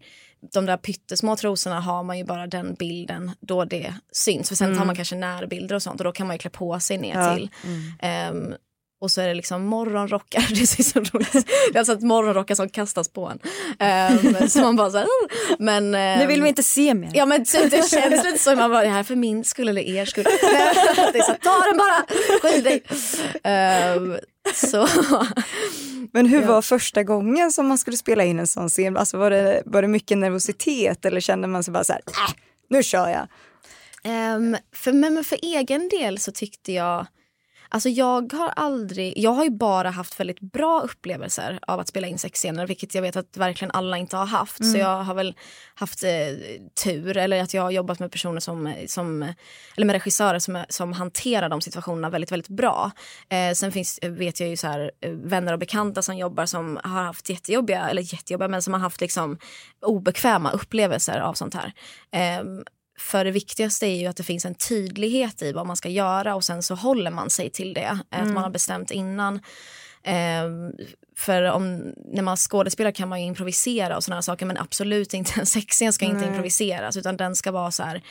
[0.54, 4.50] de där pyttesmå trosorna har man ju bara den bilden då det syns.
[4.50, 6.80] För sen tar man kanske närbilder och sånt och då kan man ju klä på
[6.80, 7.36] sig ner Ja.
[7.36, 7.50] till.
[8.00, 8.54] Ehm,
[9.02, 11.48] och så är det liksom morgonrockar, det är så roligt.
[11.72, 13.40] Det är alltså ett morgonrockar som kastas på en.
[13.80, 15.08] Ehm, så man bara så här,
[15.60, 15.92] men...
[15.92, 17.12] Nu ehm, vill vi inte se mer.
[17.14, 18.56] Ja men det känns lite så.
[18.56, 20.24] Man bara, det här är för min skull eller er skull.
[21.14, 22.06] det är så, ta den bara,
[22.42, 22.84] skilj dig.
[23.44, 24.18] Ehm,
[24.54, 24.88] så,
[26.14, 28.98] Men hur var första gången som man skulle spela in en sån scen?
[28.98, 32.34] Alltså var, det, var det mycket nervositet eller kände man sig bara så här, äh,
[32.70, 33.28] nu kör jag?
[34.04, 37.08] Ehm, för, men för egen del så tyckte jag
[37.70, 42.08] Alltså jag har aldrig, jag har ju bara haft väldigt bra upplevelser av att spela
[42.08, 44.72] in sexscener vilket jag vet att verkligen alla inte har haft.
[44.72, 45.36] Så jag har väl
[45.76, 46.10] haft eh,
[46.84, 49.34] tur eller att jag har jobbat med personer som, som
[49.76, 52.92] eller med regissörer som, som hanterar de situationerna väldigt, väldigt bra.
[53.30, 56.80] Eh, sen finns, vet jag ju så här, eh, vänner och bekanta som jobbar som
[56.84, 59.38] har haft jättejobbiga, eller jättejobbiga, men som har haft liksom
[59.82, 61.74] obekväma upplevelser av sånt här.
[62.12, 62.64] Ehm,
[62.98, 66.36] för det viktigaste är ju att det finns en tydlighet i vad man ska göra
[66.36, 68.00] och sen så håller man sig till det.
[68.10, 69.40] Att man har bestämt innan.
[70.04, 70.72] Ehm,
[71.18, 75.40] för om, när man skådespelar kan man ju improvisera och sådana saker men absolut inte
[75.40, 78.02] en sexscen ska inte improviseras utan den ska vara så här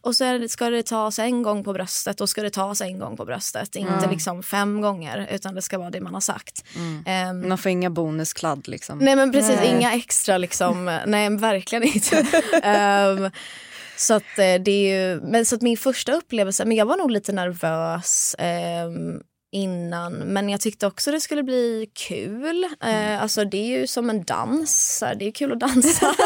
[0.00, 3.16] och så ska det tas en gång på bröstet och ska det tas en gång
[3.16, 3.76] på bröstet.
[3.76, 6.64] Inte liksom fem gånger utan det ska vara det man har sagt.
[7.06, 8.98] Ehm, Man får inga bonuskladd liksom.
[8.98, 9.74] Nej men precis, Nej.
[9.78, 10.98] inga extra liksom.
[11.06, 12.26] Nej verkligen inte.
[12.62, 13.30] Ehm,
[13.98, 16.96] så att eh, det är ju, men så att min första upplevelse, men jag var
[16.96, 19.20] nog lite nervös ehm,
[19.52, 22.64] innan men jag tyckte också det skulle bli kul.
[22.84, 26.14] Eh, alltså det är ju som en dans, det är kul att dansa.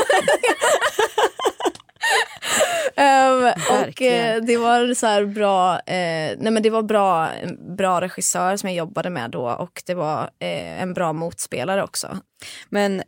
[2.96, 7.28] Ehm, och eh, det var så här bra, eh, nej men det var bra,
[7.76, 12.18] bra regissör som jag jobbade med då och det var eh, en bra motspelare också.
[12.68, 13.06] Men eh,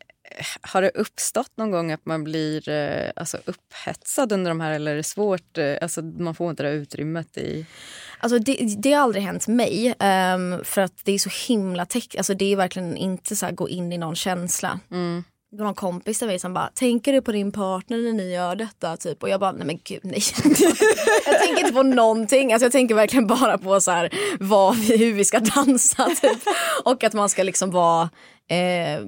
[0.61, 4.93] har det uppstått någon gång att man blir eh, alltså, upphetsad under de här eller
[4.93, 5.59] är det svårt?
[5.59, 7.67] Eh, alltså, man får inte det utrymmet i...
[8.19, 9.95] Alltså det, det har aldrig hänt mig.
[9.99, 11.87] ehm, för att det är så himla
[12.19, 14.81] alltså det är verkligen inte så gå in i någon känsla.
[14.91, 15.25] Mm.
[15.63, 18.97] Någon kompis till mig som bara, tänker du på din partner när ni gör detta?
[18.97, 19.23] Typ.
[19.23, 20.23] Och jag bara, nej men gud nej.
[21.27, 22.53] jag tänker inte på någonting.
[22.53, 26.05] Alltså, jag tänker verkligen bara på så här, vad vi, hur vi ska dansa.
[26.23, 26.43] Typ.
[26.85, 28.11] Och att man ska liksom vara
[28.51, 29.01] eh,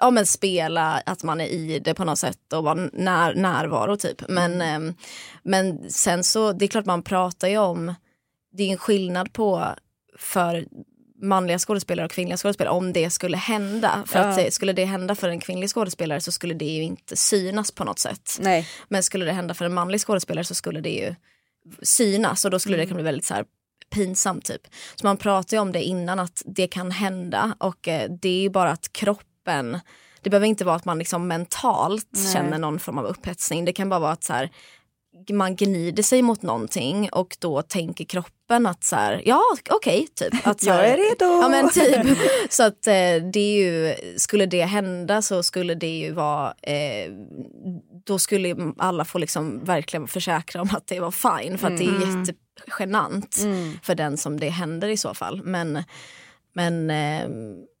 [0.00, 3.96] ja, men spela att man är i det på något sätt och vara när, närvaro
[3.96, 4.28] typ.
[4.28, 4.94] Men, eh,
[5.42, 7.94] men sen så, det är klart man pratar ju om,
[8.52, 9.64] det är en skillnad på
[10.18, 10.66] för
[11.24, 14.04] manliga skådespelare och kvinnliga skådespelare om det skulle hända.
[14.06, 14.46] För Ja.
[14.46, 17.84] att skulle det hända för en kvinnlig skådespelare så skulle det ju inte synas på
[17.84, 18.38] något sätt.
[18.40, 18.68] Nej.
[18.88, 21.14] Men skulle det hända för en manlig skådespelare så skulle det ju
[21.82, 23.44] synas och då skulle det kunna bli väldigt så här
[23.94, 24.62] pinsamt typ.
[24.94, 28.40] Så man pratar ju om det innan att det kan hända och eh, det är
[28.42, 29.80] ju bara att kroppen
[30.20, 32.32] det behöver inte vara att man liksom mentalt Nej.
[32.32, 33.64] känner någon form av upphetsning.
[33.64, 34.50] Det kan bara vara att så här,
[35.28, 40.46] man gnider sig mot någonting och då tänker kroppen att så här, ja okej typ.
[40.46, 41.24] Att så här, Jag är redo.
[41.42, 42.18] Ja men typ.
[42.50, 47.12] Så att eh, det är ju, skulle det hända så skulle det ju vara, eh,
[48.06, 51.84] då skulle alla få liksom verkligen försäkra om att det var fine för att det
[51.84, 53.38] är jättegenant
[53.82, 55.42] för den som det händer i så fall.
[55.44, 55.82] Men,
[56.52, 57.28] men eh,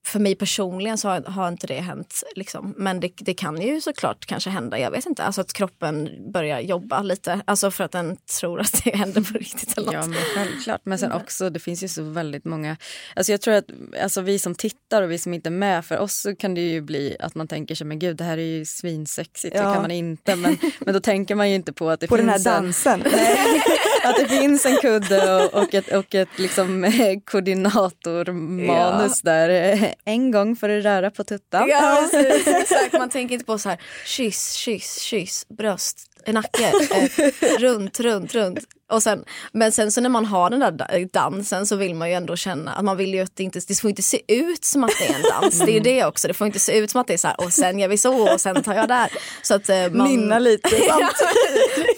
[0.06, 2.22] för mig personligen så har, har inte det hänt.
[2.36, 2.74] Liksom.
[2.76, 5.24] Men det, det kan ju såklart kanske hända, jag vet inte.
[5.24, 7.40] Alltså att kroppen börjar jobba lite.
[7.44, 9.94] Alltså för att den tror att det händer på riktigt eller något.
[9.94, 10.80] Ja men självklart.
[10.84, 12.76] Men sen också det finns ju så väldigt många.
[13.16, 13.64] Alltså jag tror att
[14.02, 16.60] alltså vi som tittar och vi som inte är med för oss så kan det
[16.60, 19.56] ju bli att man tänker sig men gud det här är ju svinsexigt.
[19.56, 19.68] Ja.
[19.68, 20.36] Det kan man inte.
[20.36, 22.64] Men, men då tänker man ju inte på att det På den finns här en,
[22.64, 23.00] dansen.
[24.04, 29.93] att det finns en kudde och, och ett, och ett liksom, eh, koordinatormanus där.
[30.04, 31.68] En gång får du röra på tuttan.
[31.68, 32.92] Ja, precis, exakt.
[32.92, 38.58] Man tänker inte på så här kyss, kyss, kyss, bröst, nacke, eh, runt, runt, runt.
[38.92, 42.08] Och sen, men sen så när man har den där da- dansen så vill man
[42.08, 44.64] ju ändå känna att man vill ju att det inte, det får inte se ut
[44.64, 45.58] som att det är en dans.
[45.58, 47.28] Det är ju det också, det får inte se ut som att det är så
[47.28, 49.12] här och sen gör vi så och sen tar jag där.
[49.42, 50.08] Så att eh, man...
[50.08, 50.68] Nynna lite.
[50.88, 51.10] Ja,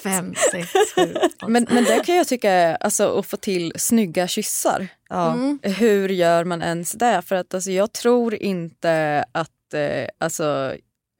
[0.02, 1.48] Fem, sex, sju, åtta.
[1.48, 4.88] Men, men det kan jag tycka är alltså, att få till snygga kyssar.
[5.08, 5.36] Ja.
[5.62, 7.22] Hur gör man ens det?
[7.26, 9.50] För att alltså, jag tror inte att...
[9.74, 10.74] Eh, alltså,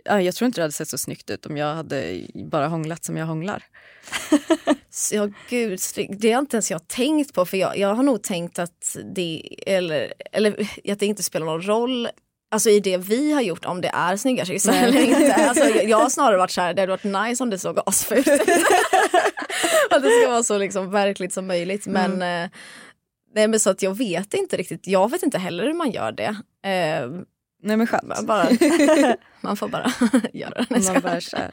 [0.09, 3.16] jag tror inte det hade sett så snyggt ut om jag hade bara hånglat som
[3.16, 3.64] jag hånglar.
[5.12, 5.81] Ja, gud,
[6.19, 9.42] det har inte ens jag tänkt på för jag, jag har nog tänkt att det,
[9.66, 12.09] eller, eller att det inte spelar någon roll
[12.49, 15.35] Alltså i det vi har gjort om det är snygga kyssar eller inte.
[15.49, 18.29] Alltså, jag, har snarare varit så här, det hade varit nice om det såg asfult
[18.29, 18.40] ut.
[19.90, 21.87] Att det ska vara så liksom verkligt som möjligt.
[21.87, 22.51] Men, eh,
[23.35, 26.12] nej, men så att jag vet inte riktigt, jag vet inte heller hur man gör
[26.12, 26.37] det.
[26.69, 27.11] Eh,
[27.62, 28.03] Nej men skönt.
[28.05, 28.49] man, bara,
[29.40, 29.90] man får bara
[30.33, 30.92] göra det.
[30.92, 31.16] Man bara.
[31.16, 31.53] Ett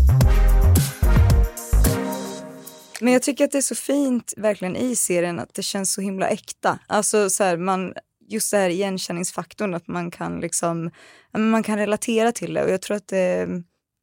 [3.01, 6.01] Men jag tycker att det är så fint verkligen i serien att det känns så
[6.01, 6.79] himla äkta.
[6.87, 7.93] Alltså så här, man,
[8.27, 10.91] just det här igenkänningsfaktorn att man kan liksom,
[11.37, 13.47] man kan relatera till det och jag tror att det,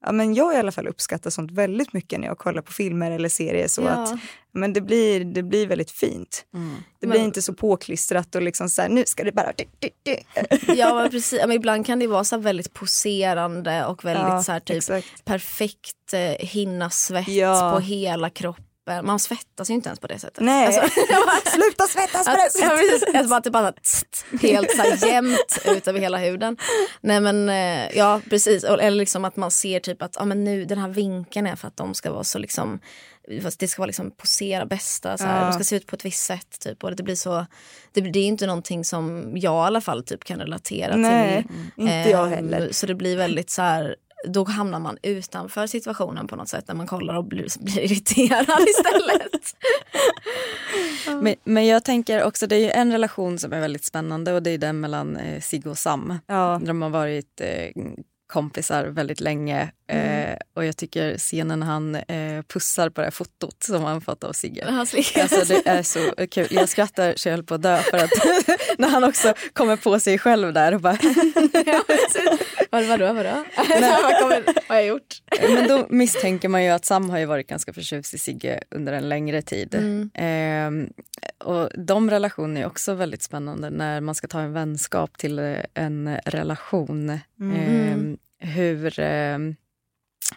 [0.07, 3.11] ja men jag i alla fall uppskattar sånt väldigt mycket när jag kollar på filmer
[3.11, 3.89] eller serier så Ja.
[3.89, 4.19] att
[4.53, 6.45] men det blir, det blir väldigt fint.
[7.01, 9.53] Det blir Men- inte så påklistrat och liksom så här, nu ska det bara...
[10.77, 14.53] Ja men precis, men ibland kan det vara så väldigt poserande och väldigt Ja, så
[14.53, 15.25] här, typ exakt.
[15.25, 17.73] perfekt eh, hinna svett Ja.
[17.75, 18.65] på hela kroppen.
[19.03, 20.41] Man svettas ju inte ens på det sättet.
[20.45, 20.81] Nej, Alltså,
[21.51, 22.39] sluta svettas på det
[22.77, 26.57] precis, att bara, typ bara tst, helt så här jämnt ut över hela huden.
[27.01, 30.65] Nej men eh, ja precis, eller liksom att man ser typ att ja, men nu
[30.65, 32.81] den här vinkeln är för att de ska vara så liksom
[33.59, 35.47] det ska vara liksom posera bästa, så här, Ja.
[35.47, 36.61] de ska se ut på ett visst sätt.
[36.61, 37.47] Typ, och det blir så,
[37.93, 41.43] det, det är inte någonting som jag i alla fall typ kan relatera Nej,
[41.77, 41.85] till.
[41.85, 42.69] inte jag Ehm, heller.
[42.73, 46.75] Så det blir väldigt så här, då hamnar man utanför situationen på något sätt när
[46.75, 49.55] man kollar och blir, blir irriterad istället.
[51.23, 54.43] Men, men jag tänker också, det är ju en relation som är väldigt spännande och
[54.43, 56.19] det är den mellan eh, Sigge och Sam.
[56.27, 56.61] Ja.
[56.65, 57.83] De har varit eh,
[58.27, 60.33] kompisar väldigt länge Mm.
[60.33, 64.01] eh, och jag tycker scenen när han eh, pussar på det här fotot som han
[64.01, 64.65] fått av Sigge.
[64.67, 64.97] Alltså
[65.49, 66.47] det är så kul.
[66.51, 68.11] Jag skrattar så jag höll på att dö för att
[68.79, 70.99] när han också kommer på sig själv där och bara
[72.71, 73.29] Vad, vadå, vadå?
[73.57, 75.23] vad, kommer, vad har jag gjort?
[75.41, 78.93] Men då misstänker man ju att Sam har ju varit ganska förtjust i Sigge under
[78.93, 79.75] en längre tid.
[79.75, 80.11] Mm.
[80.15, 80.93] Ehm,
[81.39, 85.57] och de relationerna är också väldigt spännande när man ska ta en vänskap till eh,
[85.75, 87.19] en relation.
[87.41, 87.57] Mm.
[87.57, 89.57] Ehm, hur, ehm,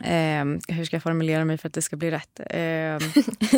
[0.03, 2.39] ehm, hur ska jag formulera mig för att det ska bli rätt?
[2.49, 2.99] Ehm,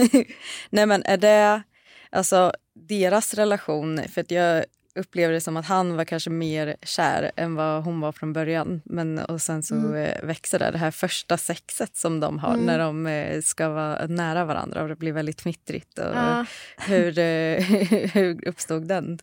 [0.69, 1.63] nej men är det,
[2.09, 4.65] alltså deras relation, för att jag
[4.99, 8.81] upplever det som att han var kanske mer kär än vad hon var från början.
[8.85, 9.95] Men, och sen så Mm.
[9.95, 12.65] eh, växer det, det här första sexet som de har Mm.
[12.65, 15.97] när de eh, ska vara nära varandra och det blir väldigt fnittrigt.
[15.99, 16.45] Och Ja.
[16.77, 17.59] hur, eh,
[18.13, 19.19] hur uppstod den?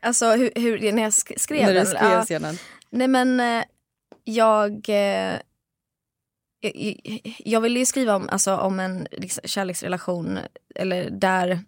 [0.00, 1.86] Alltså hur, hur, när jag sk- skrev när du den?
[1.86, 2.24] skrev Ja.
[2.24, 2.56] scenen?
[2.90, 3.62] Nej men
[4.24, 4.88] jag,
[6.60, 10.38] jag, jag ville ju skriva om, alltså, om en liksom, kärleksrelation
[10.74, 11.60] eller där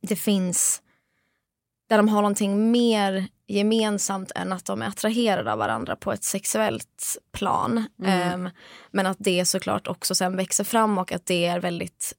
[0.00, 0.82] det finns,
[1.88, 6.24] där de har någonting mer gemensamt än att de är attraherade av varandra på ett
[6.24, 7.84] sexuellt plan.
[8.02, 8.32] Mm.
[8.32, 8.50] Ehm,
[8.90, 12.12] men att det såklart också sen växer fram och att det är väldigt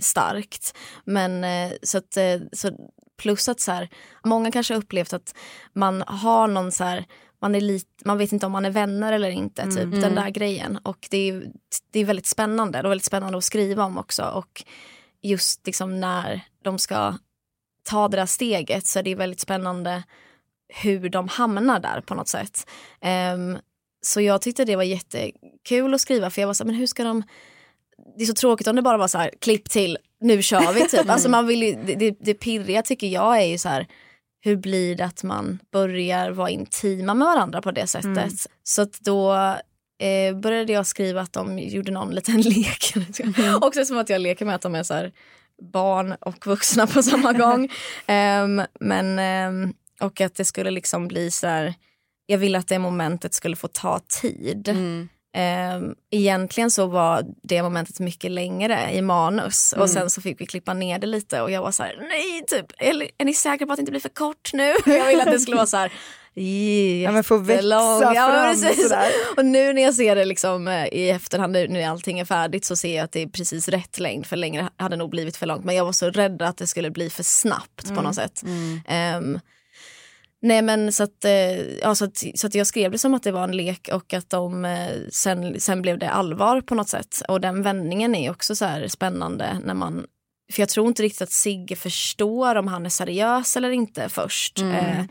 [0.00, 0.76] starkt.
[1.04, 2.70] Men eh, så att, eh, så
[3.22, 3.88] plus att så här,
[4.24, 5.34] många kanske har upplevt att
[5.72, 7.04] man har någon så här,
[7.40, 10.00] man, är lite, man vet inte om man är vänner eller inte, typ Mm.
[10.00, 10.78] den där grejen.
[10.82, 11.46] Och det är,
[11.90, 14.24] det är väldigt spännande, det är väldigt spännande att skriva om också.
[14.24, 14.64] Och
[15.22, 17.14] just liksom när de ska
[17.84, 20.02] ta det där steget så är det väldigt spännande
[20.68, 22.70] hur de hamnar där på något sätt.
[23.00, 23.58] Ehm,
[24.06, 26.86] så jag tyckte det var jättekul att skriva för jag var så här, men hur
[26.86, 27.22] ska de
[28.16, 30.88] det är så tråkigt om det bara var så här, klipp till, nu kör vi
[30.88, 31.08] typ.
[31.08, 33.86] Alltså man vill ju, det, det, det pirriga tycker jag är ju så här,
[34.40, 38.06] hur blir det att man börjar vara intima med varandra på det sättet.
[38.06, 38.30] Mm.
[38.62, 39.34] Så att då
[40.02, 42.94] eh, började jag skriva att de gjorde någon liten lek.
[43.60, 45.12] Också som att jag leker med att de är så här,
[45.62, 47.68] barn och vuxna på samma gång.
[48.06, 51.74] Ehm, men, ehm, och att det skulle liksom bli så här,
[52.26, 54.68] jag ville att det momentet skulle få ta tid.
[54.68, 55.08] Mm.
[55.36, 60.46] Um, egentligen så var det momentet mycket längre i manus och sen så fick vi
[60.46, 63.66] klippa ner det lite och jag var så här, nej typ, är, är ni säkra
[63.66, 64.74] på att det inte blir för kort nu?
[64.86, 65.92] Jag ville att det skulle vara så här,
[67.04, 68.00] Ja, men få växa jättelång.
[68.00, 69.10] fram Ja, sådär.
[69.36, 72.64] Och nu när jag ser det liksom eh, i efterhand, nu när allting är färdigt
[72.64, 75.46] så ser jag att det är precis rätt längd för längre hade nog blivit för
[75.46, 78.42] långt men jag var så rädd att det skulle bli för snabbt på något sätt.
[78.88, 79.40] Ehm,
[80.42, 83.22] Nej men så att, eh, ja, så, att, så att jag skrev det som att
[83.22, 86.88] det var en lek och att de eh, sen, sen blev det allvar på något
[86.88, 87.22] sätt.
[87.28, 90.06] Och den vändningen är också så här spännande när man
[90.52, 94.58] för jag tror inte riktigt att Sigge förstår om han är seriös eller inte först.
[94.58, 95.04] Eh,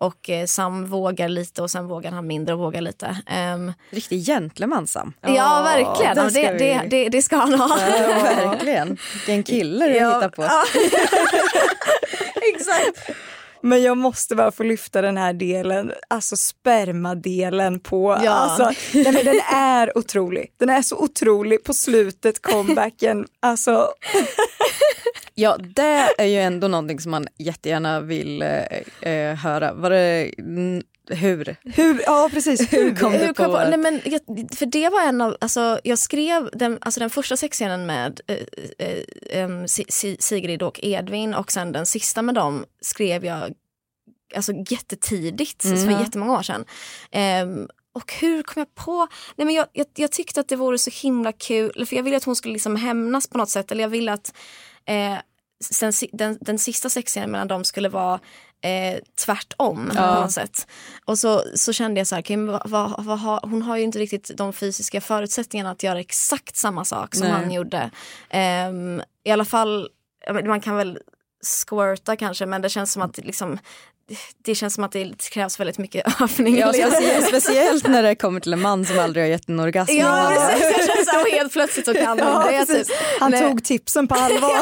[0.00, 3.16] och eh, Sam vågar lite och sen vågar han mindre och vågar lite.
[3.26, 5.12] Ehm, Riktig gentleman Sam.
[5.20, 7.78] ja, verkligen, Ja, det, vi- det, det, det ska han ha.
[7.80, 8.98] Ja, verkligen.
[9.14, 10.42] Vilken kille du Ja, hittar på.
[10.42, 10.64] ja.
[12.54, 13.10] Exakt.
[13.62, 18.30] Men jag måste bara få lyfta den här delen, alltså spermadelen på, Ja.
[18.30, 20.52] alltså, nej men den är otrolig.
[20.58, 23.88] Den är så otrolig på slutet, comebacken, alltså
[25.34, 29.72] Ja, det är ju ändå någonting som man jättegärna vill eh, eh, höra.
[29.74, 30.30] Var det,
[31.10, 31.56] hur?
[31.64, 34.20] hur, ja precis, hur kom Hur du kom på att- nej men, jag,
[34.58, 39.40] för det var en av, alltså, jag skrev den, alltså den första sexscenen med eh,
[39.42, 43.52] eh, Si- Sigrid och Edvin och sen den sista med dem skrev jag
[44.36, 45.84] alltså, jättetidigt, Mm.
[45.84, 46.64] för jättemånga år sedan.
[47.10, 49.06] Em, och hur kom jag på?
[49.36, 52.16] Nej, men jag, jag, jag tyckte att det vore så himla kul, för jag ville
[52.16, 53.72] att hon skulle liksom hämnas på något sätt.
[53.72, 54.34] Eller jag ville att
[54.90, 55.18] eh,
[55.64, 58.20] sen, den, den sista sexscenen mellan dem skulle vara
[58.62, 60.14] eh, tvärtom Ja.
[60.14, 60.66] på något sätt.
[61.04, 63.98] Och så, så kände jag så här, vad, vad, vad har, hon har ju inte
[63.98, 67.36] riktigt de fysiska förutsättningarna att göra exakt samma sak som Nej.
[67.36, 67.90] han gjorde.
[68.30, 69.88] Ehm, I alla fall,
[70.44, 70.98] man kan väl
[71.42, 73.58] squirta kanske men det känns som att liksom
[74.42, 76.58] det känns som att det krävs väldigt mycket övning.
[76.58, 79.92] Ja, speciellt, speciellt när det kommer till en man som aldrig har gett en orgasm.
[79.92, 80.76] Ja, precis.
[80.76, 82.66] Jag känner så här, helt plötsligt så kan hon ja, det.
[82.66, 82.86] Typ.
[83.20, 83.40] han Nej.
[83.40, 84.60] tog tipsen på allvar.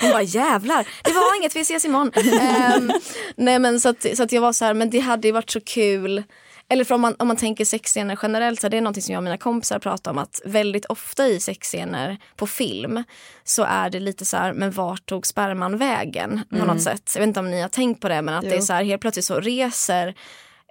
[0.00, 2.12] Hon bara jävlar, det var inget, vi ses imorgon.
[2.40, 2.92] Ehm,
[3.36, 5.50] nej men så att, så att jag var så här, men det hade ju varit
[5.50, 6.22] så kul.
[6.68, 9.18] Eller för om man, om man tänker sexscener generellt, så är det någonting som jag
[9.18, 13.04] och mina kompisar pratar om att väldigt ofta i sexscener på film
[13.44, 17.10] så är det lite så här, men vart tog sperman vägen på något sätt.
[17.14, 18.84] Jag vet inte om ni har tänkt på det men att det är så här,
[18.84, 20.14] helt plötsligt så reser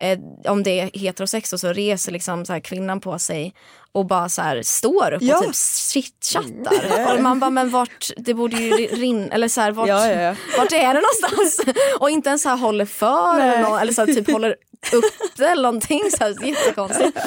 [0.02, 0.20] eh,
[0.52, 3.54] om det är heterosex och så reser liksom så här kvinnan på sig
[3.92, 5.38] och bara så här står upp Ja.
[5.38, 5.56] och typ
[5.92, 7.16] chitchattar.
[7.16, 10.36] Och man bara, men vart, det borde ju rinna, eller så här, vart, Ja, ja,
[10.58, 11.76] vart är det någonstans?
[12.00, 14.56] Och inte ens så här håller för eller, nå- eller så här, typ håller
[14.94, 16.02] upp det eller någonting.
[16.18, 17.20] Så här, jättekonstigt.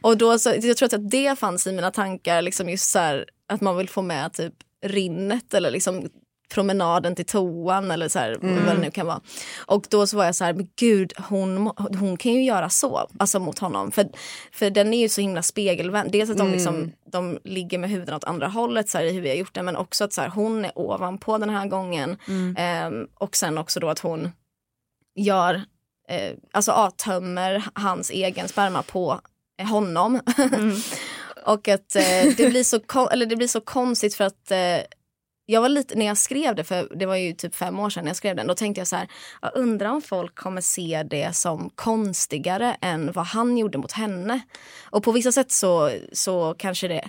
[0.00, 3.24] Och då så, jag tror att det fanns i mina tankar, liksom just så här,
[3.48, 4.54] att man vill få med typ
[4.86, 6.08] rinnet eller liksom
[6.54, 8.66] promenaden till toan eller så här, Mm.
[8.66, 9.20] vad det nu kan vara.
[9.66, 13.08] Och då så var jag så här, men gud hon, hon kan ju göra så,
[13.18, 13.92] alltså mot honom.
[13.92, 14.06] För,
[14.52, 16.12] för den är ju så himla spegelvänd.
[16.12, 19.20] Dels att de, liksom, de ligger med huvuden åt andra hållet så här, i hur
[19.20, 22.16] vi har gjort det men också att så här, hon är ovanpå den här gången.
[22.56, 24.30] Ehm, och sen också då att hon
[25.16, 25.62] gör,
[26.08, 29.20] eh, alltså avtömmer hans egen sperma på
[29.62, 30.20] honom.
[31.46, 34.80] och att eh, det, blir så eller det blir så konstigt för att eh,
[35.46, 38.06] jag var lite, när jag skrev det, för det var ju typ fem år sedan
[38.06, 39.08] jag skrev den, då tänkte jag så här,
[39.42, 44.40] jag undrar om folk kommer se det som konstigare än vad han gjorde mot henne.
[44.90, 47.08] Och på vissa sätt så, så kanske det,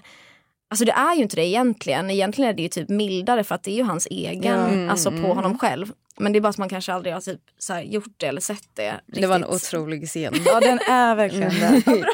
[0.70, 3.64] alltså det är ju inte det egentligen, egentligen är det ju typ mildare för att
[3.64, 5.92] det är ju hans egen, alltså på honom själv.
[6.20, 8.42] Men det är bara att man kanske aldrig har typ så här gjort det eller
[8.42, 8.94] sett det.
[9.08, 9.56] Det var en riktigt.
[9.74, 10.34] otrolig scen.
[10.46, 11.84] Ja den är verkligen det.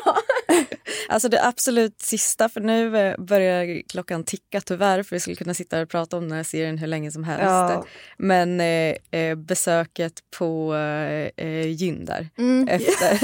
[1.10, 5.54] Alltså det absolut sista, för nu eh, börjar klockan ticka tyvärr för vi skulle kunna
[5.54, 7.43] sitta och prata om den här serien hur länge som helst.
[7.45, 7.86] Ja.
[8.18, 12.68] Men eh, eh, besöket på eh, eh, gyn där Mm.
[12.68, 13.20] efter.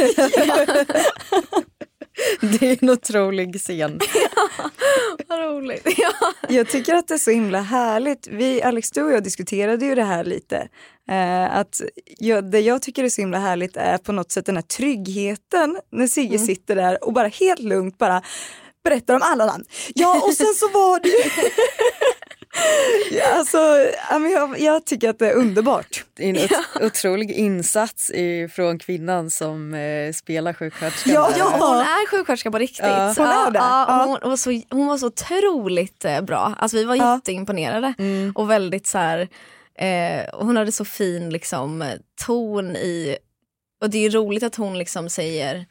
[2.60, 4.00] det är en otrolig scen.
[5.28, 5.88] Vad roligt.
[5.98, 6.12] Ja.
[6.50, 8.28] Jag tycker att det är så himla härligt.
[8.28, 10.68] Vi, Alex, du och jag diskuterade ju det här lite.
[11.10, 11.82] Eh, att
[12.18, 15.78] jag, det jag tycker är så himla härligt är på något sätt den här tryggheten
[15.92, 18.22] när Sigge sitter där och bara helt lugnt bara
[18.84, 19.66] berättar om alla namn.
[19.96, 21.10] Ja och sen så var det
[23.34, 23.58] alltså,
[24.12, 26.06] ja, men jag, jag tycker att det är underbart.
[26.14, 28.12] Det är en ot- otrolig insats
[28.56, 31.14] från kvinnan som eh, spelar sjuksköterskan.
[31.14, 31.46] Ja, ja.
[31.60, 32.80] Hon är sjuksköterska på riktigt.
[32.86, 33.14] Ja.
[33.18, 33.60] Hon är det.
[33.60, 34.18] Ja, Ja.
[34.22, 36.54] hon, var så, hon var så otroligt eh, bra.
[36.58, 37.16] Alltså, vi var Ja.
[37.16, 37.94] jätteimponerade.
[38.00, 38.32] Mm.
[38.36, 39.28] Och väldigt så här,
[39.80, 41.92] eh, och hon hade så fin liksom,
[42.26, 43.18] ton i...
[43.82, 45.66] Och det är roligt att hon liksom säger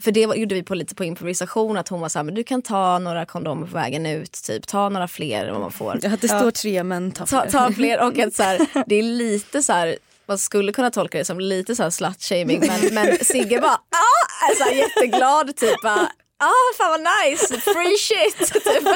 [0.00, 2.44] för det gjorde vi på lite på improvisation att hon var så här, men du
[2.44, 5.98] kan ta några kondomer på vägen ut, typ ta några fler än vad man får.
[6.02, 7.50] Ja, det står tre men ta Ta, fler.
[7.50, 9.96] ta fler och att så här, det är lite så här
[10.26, 14.50] man skulle kunna tolka det som lite så här slut-shaming men, men Sigge bara ah!
[14.50, 18.88] är så här jätteglad typ bara, ah fan vad nice, free shit typ.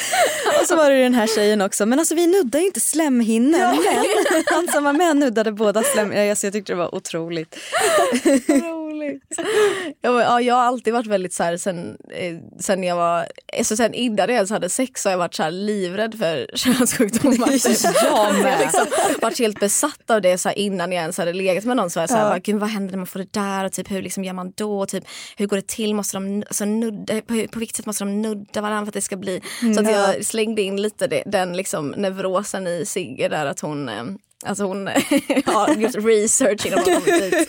[0.60, 3.58] Och så var det den här tjejen också, men alltså vi nuddar ju inte slemhinnor.
[3.58, 6.30] Men han som var med nuddade båda slemhinnor.
[6.30, 7.56] Alltså, jag tyckte det var otroligt.
[9.02, 9.22] roligt.
[10.00, 13.26] Ja, jag har alltid varit väldigt så här sen, eh, sen jag var,
[13.58, 16.46] alltså sen innan jag ens hade sex så har jag varit så här livrädd för
[16.54, 17.48] könssjukdomar.
[18.04, 18.58] Jag med.
[18.60, 18.86] Liksom
[19.22, 21.90] varit helt besatt av det så här, innan jag ens hade legat med någon.
[21.90, 23.72] Så var jag så här, bara, Gud, vad händer när man får det där och
[23.72, 24.86] typ, hur liksom gör man då?
[24.86, 25.04] Typ,
[25.36, 25.94] hur går det till?
[25.94, 29.00] Måste de alltså, nudda, på, på vilket sätt måste de nudda varandra för att det
[29.00, 29.40] ska bli...
[29.60, 33.88] Så att jag slängde in lite det, den liksom, neurosen i Sigge där att hon
[33.88, 34.04] eh,
[34.44, 34.86] Alltså hon
[35.46, 37.48] har gjort research innan hon kommit dit.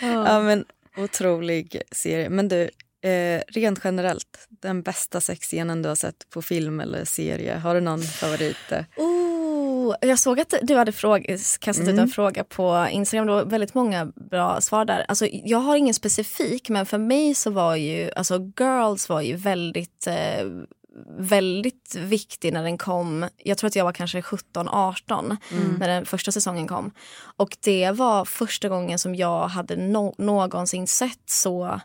[0.00, 0.64] Ja, men
[0.96, 2.28] otrolig serie.
[2.30, 2.70] Men du,
[3.08, 7.80] eh, rent generellt, den bästa sexscenen du har sett på film eller serie, har du
[7.80, 8.56] någon favorit?
[8.72, 8.84] eh?
[10.00, 13.26] Jag såg att du hade fråga, kastat ut en fråga på Instagram.
[13.26, 15.04] Det var väldigt många bra svar där.
[15.08, 19.36] Alltså, jag har ingen specifik, men för mig så var ju alltså, Girls var ju
[19.36, 20.46] väldigt eh,
[21.18, 23.26] väldigt viktig när den kom.
[23.36, 25.36] Jag tror att jag var kanske 17-18
[25.78, 26.90] när den första säsongen kom.
[27.36, 31.80] Och det var första gången som jag hade no någonsin sett så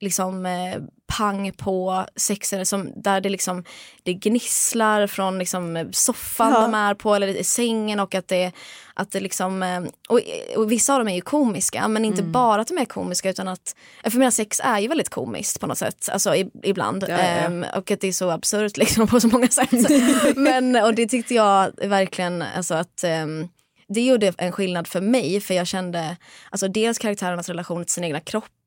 [0.00, 0.76] liksom eh,
[1.06, 3.64] pang på sexen som, där det liksom
[4.02, 6.60] det gnisslar från liksom soffan Ja.
[6.60, 8.52] de är på eller i sängen och att det,
[8.94, 10.20] att det liksom eh, och,
[10.56, 13.48] och vissa av dem är ju komiska men inte bara att de är komiska utan
[13.48, 13.74] att
[14.04, 17.18] för mina sex är ju väldigt komiskt på något sätt alltså i, ibland Ja, ja.
[17.18, 19.70] Ehm, och att det är så absurt liksom på så många sätt
[20.36, 23.48] men och det tyckte jag verkligen alltså att ehm,
[23.88, 26.16] det gjorde en skillnad för mig för jag kände
[26.50, 28.20] alltså dels karaktärernas relation till sina egna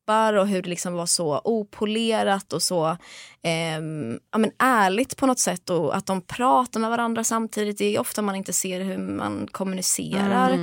[0.03, 2.97] kroppar och hur det liksom var så opolerat och så
[3.43, 7.77] ehm, ja, men ärligt på något sätt och att de pratar med varandra samtidigt.
[7.77, 10.57] Det är ofta man inte ser hur man kommunicerar.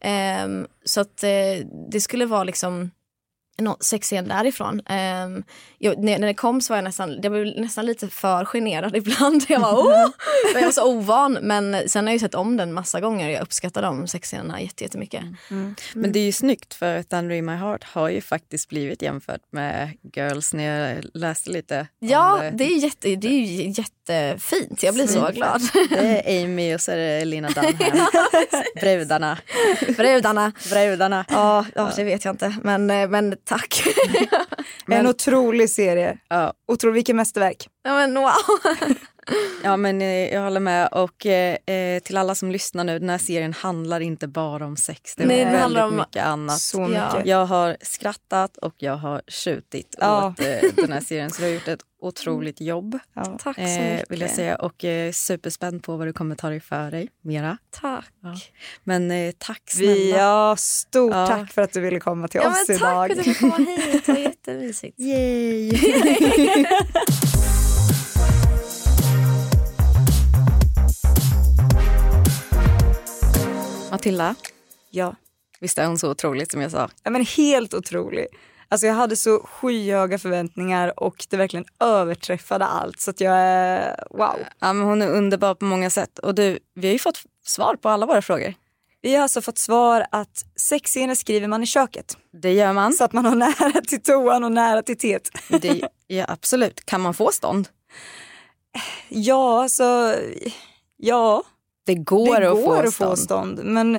[0.00, 2.90] Ehm, så att eh, det skulle vara liksom
[3.80, 4.80] sexscen därifrån.
[4.80, 5.44] Um,
[5.78, 8.96] jag, när, när det kom så var jag nästan, jag blev nästan lite för generad
[8.96, 9.44] ibland.
[9.48, 10.10] Jag var, oh!
[10.54, 11.38] Jag var så ovan.
[11.42, 13.30] Men sen har jag ju sett om den massa gånger.
[13.30, 15.24] Jag uppskattar de sexscenerna jätte- jättemycket.
[15.94, 19.42] Men det är ju snyggt för Thunder in my heart har ju faktiskt blivit jämfört
[19.50, 21.86] med Girls när jag läste lite.
[21.98, 22.50] Ja, det.
[22.50, 23.62] det är, jätte, det är ju
[24.08, 24.82] jättefint.
[24.82, 25.62] Jag blir så glad.
[25.90, 27.74] Det är Amy och så är det Lina Dunham.
[28.80, 29.38] Brudarna.
[29.96, 30.52] Brudarna.
[30.70, 31.24] Brudarna.
[31.28, 32.56] Ja, ja, det vet jag inte.
[32.62, 33.82] Men, eh, men tack.
[34.88, 36.18] En otrolig serie.
[36.28, 36.52] Ja.
[36.68, 37.68] Otrolig, vilket mästerverk.
[37.84, 38.32] ja, men wow.
[39.64, 43.08] Ja men eh, jag håller med och eh, eh, till alla som lyssnar nu, den
[43.10, 45.14] här serien handlar inte bara om sex.
[45.16, 46.60] Det Nej, väldigt handlar om mycket annat.
[46.60, 46.96] Så mycket.
[47.14, 47.22] Ja.
[47.24, 50.26] Jag har skrattat och jag har tjutit Ja.
[50.38, 52.98] åt eh, den här serien så du har gjort ett otroligt jobb.
[53.14, 53.38] Ja.
[53.42, 54.10] Tack så Eh, mycket.
[54.10, 57.58] vill jag säga och eh, superspänd på vad du kommer ta dig för dig mera.
[57.80, 58.04] Tack.
[58.84, 59.92] Men eh, tack snälla.
[59.92, 61.26] Vi, ja, stort Ja.
[61.26, 63.06] tack för att du ville komma till Ja, oss men tack idag.
[63.06, 64.06] för att du fick komma hit.
[64.06, 64.98] Det var jättemysigt.
[65.00, 65.70] Yay!
[73.96, 74.34] Matilda,
[74.90, 75.14] Ja.
[75.60, 76.88] visst är hon så otroligt som jag sa?
[77.02, 78.26] Ja, men helt otrolig.
[78.68, 83.00] Alltså jag hade så skyhöga förväntningar och det verkligen överträffade allt.
[83.00, 84.36] Så att jag är, wow.
[84.58, 86.18] Ja, men hon är underbar på många sätt.
[86.18, 88.54] Och du, vi har ju fått svar på alla våra frågor.
[89.02, 92.16] Vi har alltså fått svar att sexscener skriver man i köket.
[92.42, 92.92] Det gör man.
[92.92, 95.30] Så att man har nära till toan och nära till teet.
[95.48, 96.86] Det, ja, absolut.
[96.86, 97.68] Kan man få stånd?
[99.08, 100.14] Ja, alltså,
[100.96, 101.42] ja.
[101.86, 103.60] Det går, det att, går få att få stånd.
[103.64, 103.98] Men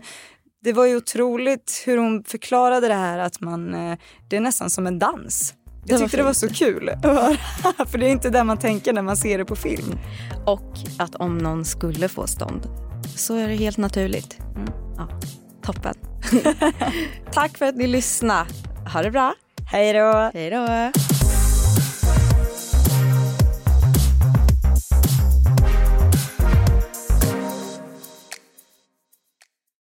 [0.63, 3.97] det var ju otroligt hur hon förklarade det här att man, eh,
[4.29, 5.53] det är nästan som en dans.
[5.85, 7.38] Jag tyckte det var så kul att höra.
[7.88, 9.99] För det är inte det man tänker när man ser det på film.
[10.45, 12.69] Och att om någon skulle få stånd
[13.15, 14.38] så är det helt naturligt.
[14.97, 15.09] Ja,
[15.63, 15.93] toppen.
[17.31, 18.49] Tack för att ni lyssnade.
[18.93, 19.33] Ha det bra.
[19.71, 20.31] Hej då!
[20.33, 20.91] Hej då.